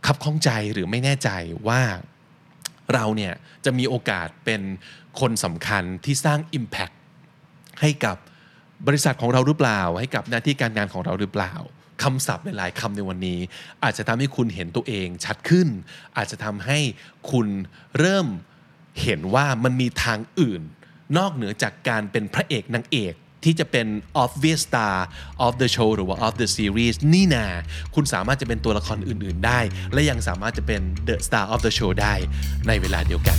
[0.06, 1.30] ขับข้องใจหรือไม่แน่ใจ
[1.68, 1.82] ว่า
[2.94, 3.34] เราเนี่ย
[3.64, 4.62] จะมีโอกาสเป็น
[5.20, 6.94] คนสำคัญที่สร้าง Impact
[7.80, 8.16] ให้กับ
[8.86, 11.54] บริษัทของเราหรือเปล่า ให้กับหน้าที่การงานของเราหรือเปล่า
[12.02, 13.40] คำศัพท์หลายๆคำในวันนี้
[13.82, 15.68] อาจจะทำให้คุณเห็นตัวเองชัดขึ้น
[16.16, 16.78] อาจจะทำให้
[17.30, 17.46] คุณ
[17.98, 18.26] เริ่ม
[19.02, 20.62] เห็นว่ามันมีทางอื่น
[21.18, 23.14] นอกเหนือจากการเป็นพระเอกนางเอก
[23.44, 23.86] ที่จะเป็น
[24.22, 24.96] obvious star
[25.46, 27.46] of the show หรือว่า of the series นี่นา
[27.94, 29.60] คุณสามารถจะเป็นตัวละครอื่น ๆ ได้
[29.92, 32.14] และยังสามารถจะเป็น the star of the show ได้
[32.66, 33.38] ในเวลาเดียวกัน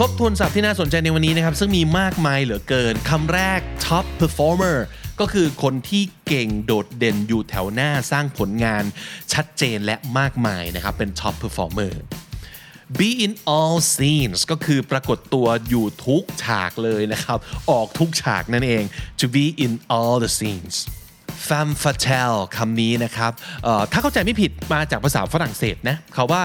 [0.00, 4.78] ทบทวนศัพท์ที่น่าสนใจในวันนี้นะครับ ซึ่งมีมากมายเหลือเกินคำแรก top performer
[5.20, 8.84] ก็คือคนที่เก่งโดดเด่นอยู่แถวหน้าสร้างผลงาน
[9.32, 11.92] ชัดเจนและมากมายนะครับ เป็น top performer
[12.98, 17.38] be in all scenes ก็คือปรากฏตัวอยู่ทุกฉากเลยนะครับ
[17.70, 18.84] ออกทุกฉากนั่นเอง
[19.20, 20.76] to be in all the scenes
[21.48, 23.32] femme fatale คำนี้นะครับ
[23.92, 26.42] ถ้าเข้าใจไม่ผิดมาจากภาษาฝรั่งเศสนะคาว่า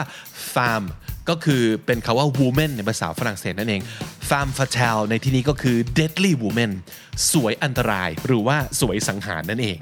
[0.53, 0.87] femme
[1.29, 3.81] ก็คือเป็นคาว่า woman ในภาษาฝรั่งเศสนั่นเอง
[4.29, 6.71] femme fatale ในที่นี้ก็คือ deadly woman
[7.31, 9.79] สวยอันตรายหรือว่าสวยสังหารนั่นเอง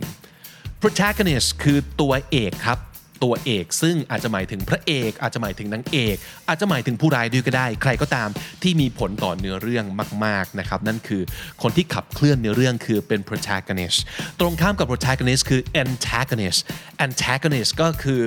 [0.82, 2.80] protagonist คือตัวเอกครับ
[3.24, 6.16] ตัวเอก ซึ่งอาจจะหมายถึงพระเอก อาจจะหมายถึงนางเอก
[6.48, 8.30] อาจจะหมายถึงผู้ร้ายด้วยก็ได้ ใครก็ตาม
[8.64, 9.86] ที่มีผลต่อเนื้อเรื่อง
[10.26, 11.22] มากๆนะครับนั่นคือ
[11.62, 14.00] คนที่ขับเคลื่อนเนื้อเรื่องคือเป็น protagonist
[14.40, 16.60] ตรงข้ามกับ protagonist คือ antagonist
[17.06, 18.22] antagonist ก็คือ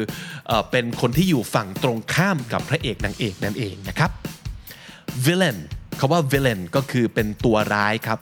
[0.47, 4.11] เอเป็นคนที่อยู่ฝั่งตรงข้ามกับพระเอกนางเอกนั่นเองนะครับ
[5.27, 5.59] villain
[5.99, 8.21] คาว่า villain ก็คือเป็นตัวร้ายครับ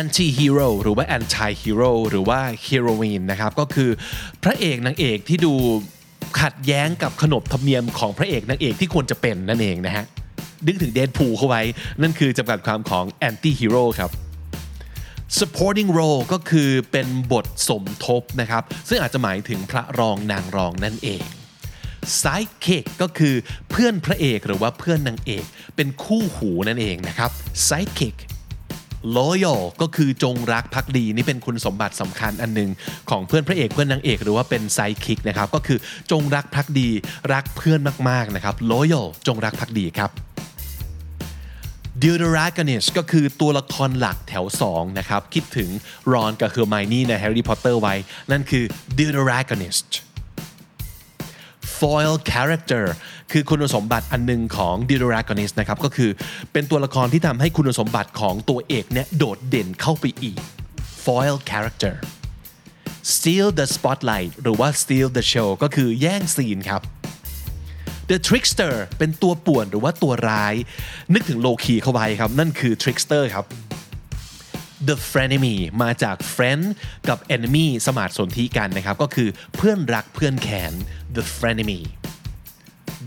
[0.00, 3.90] anti hero หรือว่า anti hero หรือว่า heroine นะครับ ก็คือ
[4.42, 5.54] พระเอกนางเอกที่ดู
[6.40, 10.04] ขัดแย้งกับขนบธรรมเนียมของพระเอกนางเอกที่ควรจะเป็นนั่นเองนะฮะ
[10.66, 11.62] ดึงถึงเด p พูเข้าไว้
[12.02, 14.10] นั่นคือจำกัดความของ anti hero ครับ
[15.38, 21.22] supporting role ก็คือเป็นบทสมทบนะครับ ซึ่งอาจจะหมายถึงพระรองนางรองนั่นเอง
[22.20, 23.34] sidekick ก็คือ
[23.70, 25.44] เพื่อนพระเอกหรือว่าเพื่อนนางเอก
[25.76, 27.30] เป็นคู่หูนั่นเองนะครับ
[27.68, 28.16] sidekick
[29.18, 32.70] loyal ก็คือจงรักภักดี นี่เป็นคุณสมบัติสำคัญอันหนึ่ง
[33.10, 35.78] ของเพื่อนพระเอกเพื่อนนางเอก หรือว่าเป็น sidekick นะครับ ก็คือ
[36.10, 36.88] จงรักภักดี
[37.32, 40.12] รักเพื่อนมากๆนะครับ loyal จงรักภักดีครับ
[42.02, 45.70] Deuteragonist ก็คือตัวละครหลักแถว 2 นะครับ คิดถึง
[46.12, 47.94] รอนกับเฮอร์ไมนี่ในแฮร์รี่พอตเตอร์ไว้
[48.30, 48.64] นั่นคือ
[48.98, 49.90] Deuteragonist
[51.84, 52.84] foil character
[53.32, 56.10] คือคุณสมบัติอันหนึงของ Deuteragonist นะครับก็คือ
[56.52, 60.38] เป็นตัวละครที่ทำให้คุณสมบัติของตัวเอกเนี่ยโดดเด่นเข้าไปอีก
[61.04, 61.94] foil character
[63.14, 66.82] steal the spotlight หรือว่า steal the show ก็คือแย่งซีนครับ
[68.10, 70.54] The Trickster เป็นตัวป่วนหรือว่าตัวร้าย
[71.14, 73.44] นึกถึงโลคีเข้าไว้ครับ นั่นคือ Trickster ครับ
[74.88, 76.64] The Frenemy มาจาก friend
[77.08, 80.72] กับ enemy สมาร์ทสนธิกันนะครับก็คือเพื่อนรักเพื่อนแขน
[81.16, 81.82] The Frenemy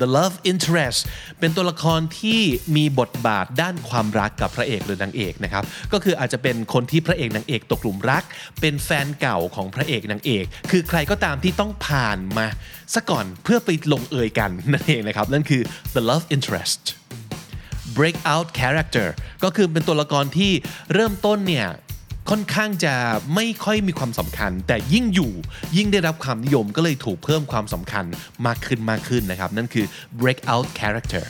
[0.03, 0.99] The Love Interest
[1.39, 2.41] เป็นตัวละครที่
[2.76, 5.63] มีบทบาทด้านความรักกับพระเอกหรือนางเอกนะครับ
[5.93, 8.24] ก็คืออาจจะเป็นคนที่พระเอกนางเอกตกหลุมรัก
[8.61, 12.47] เป็นแฟนเก่าของพระเอกนางเอก คือใครก็ตามที่ต้องผ่านมา
[12.93, 15.61] ซะก่อนเพื่อไปลงเอยกันนั่นเองนะครับ นั่นคือ
[15.95, 16.82] The Love Interest
[17.97, 19.07] breakout character
[19.43, 20.51] ก็คือเป็นตัวละครที่
[20.93, 21.67] เริ่มต้นเนี่ย
[22.29, 22.93] ค่อนข้างจะ
[23.35, 25.31] ไม่ค่อยมีความสำคัญ แต่ยิ่งอยู่
[25.77, 28.05] ยิ่งได้รับความนิยมก็เลยถูกเพิ่มความสำคัญ
[28.45, 29.85] มากขึ้นมากขึ้นนะครับ นั่นคือ
[30.19, 31.25] breakout character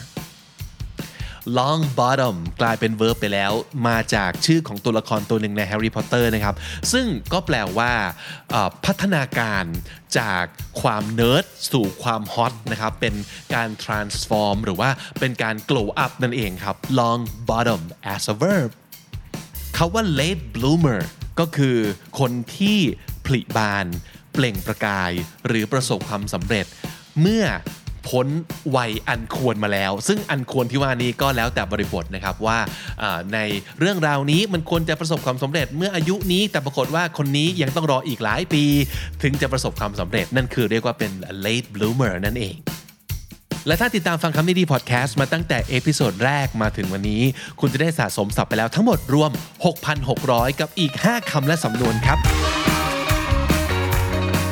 [1.58, 3.52] long bottom กลายเป็น verb ไปแล้ว
[3.88, 6.56] มาจากชื่อของตัวละครตัวหนึ่งใน Harry Potter นะครับ
[6.94, 7.92] ซึ่งก็แปลว่า
[8.86, 9.66] พัฒนาการ
[10.20, 10.44] จาก
[10.82, 13.16] ความเนิร์ดสู่ความฮอตนะครับ เป็น
[13.56, 14.90] การ transform หรือว่า
[15.20, 17.82] เป็นการ glow up นั่นเองครับ long bottom
[18.14, 18.70] as a verb
[19.78, 21.02] คาว่า late bloomer
[21.40, 21.78] ก็คือ
[22.20, 22.80] คนที่
[23.26, 23.86] ผลิบาน
[24.34, 25.12] เปล่งประกาย
[25.48, 26.66] หรือประสบความสำเร็จ
[27.22, 27.46] เมื่อ
[28.08, 28.28] พ้น
[28.76, 32.58] วัยอันควรมาแล้ว ซึ่งอันควรที่ว่านี้ก็แล้วแต่บริบทนะครับว่า
[33.34, 33.40] ใน
[33.80, 38.64] เรื่องราวนี้มันควรจะประสบความสำเร็จเมื่ออายุนี้แต่ปรากฏว่าคนนี้ยังต้องรออีกหลายปี
[39.24, 41.12] ถึงจะประสบความสำเร็จนั่นคือเรียกว่าเป็น
[41.46, 42.58] late bloomer นั่นเอง
[43.68, 47.22] และถ้าติดตามฟังคำนี้ดีพอดแคสต์มาตั้งแต่ episode แรกมาถึงวันนี้
[47.60, 49.32] คุณจะได้สะสมศัพท์ไปแล้วทั้งหมดรวม
[49.96, 52.77] 6,600 กับอีก 5 คำและสำนวนครับ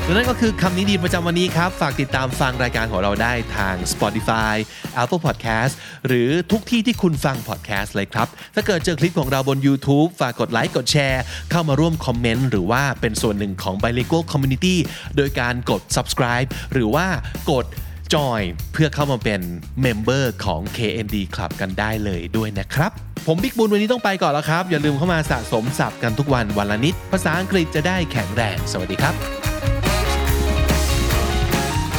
[0.08, 4.56] นั่นก็คือคำนี้ดีประจำวันนี้ครับ ฝากติดตามฟังรายการของเราได้ทาง Spotify
[5.02, 5.74] Apple Podcast
[6.08, 14.76] หรือทุกที่ที่คุณฟัง podcast เลยครับ ถ้าเกิดเจอคลิปของเราบน YouTube ฝากกดไลค์กดแชร์ เข้ามาร่วมคอมเมนต์หรือว่าเป็นส่วนหนึ่งของ Bilingual Community
[15.16, 17.08] โดยการกด subscribe หรือว่า
[17.52, 17.66] กด
[18.14, 18.42] จอย
[18.74, 19.42] เพื่อเข้ามาเป็น
[19.82, 22.92] เมมเบอร์ของ KND Club กันได้เลยด้วยนะครับ
[23.28, 29.55] ผมบิ๊กบุญวันนี้ต้องไปก่อนแล้วครับ อย่าลืมเข้ามาสะสมศัพท์กันทุกวันวันละนิด ภาษาอังกฤษจะได้แข็งแรง สวัสดีครับ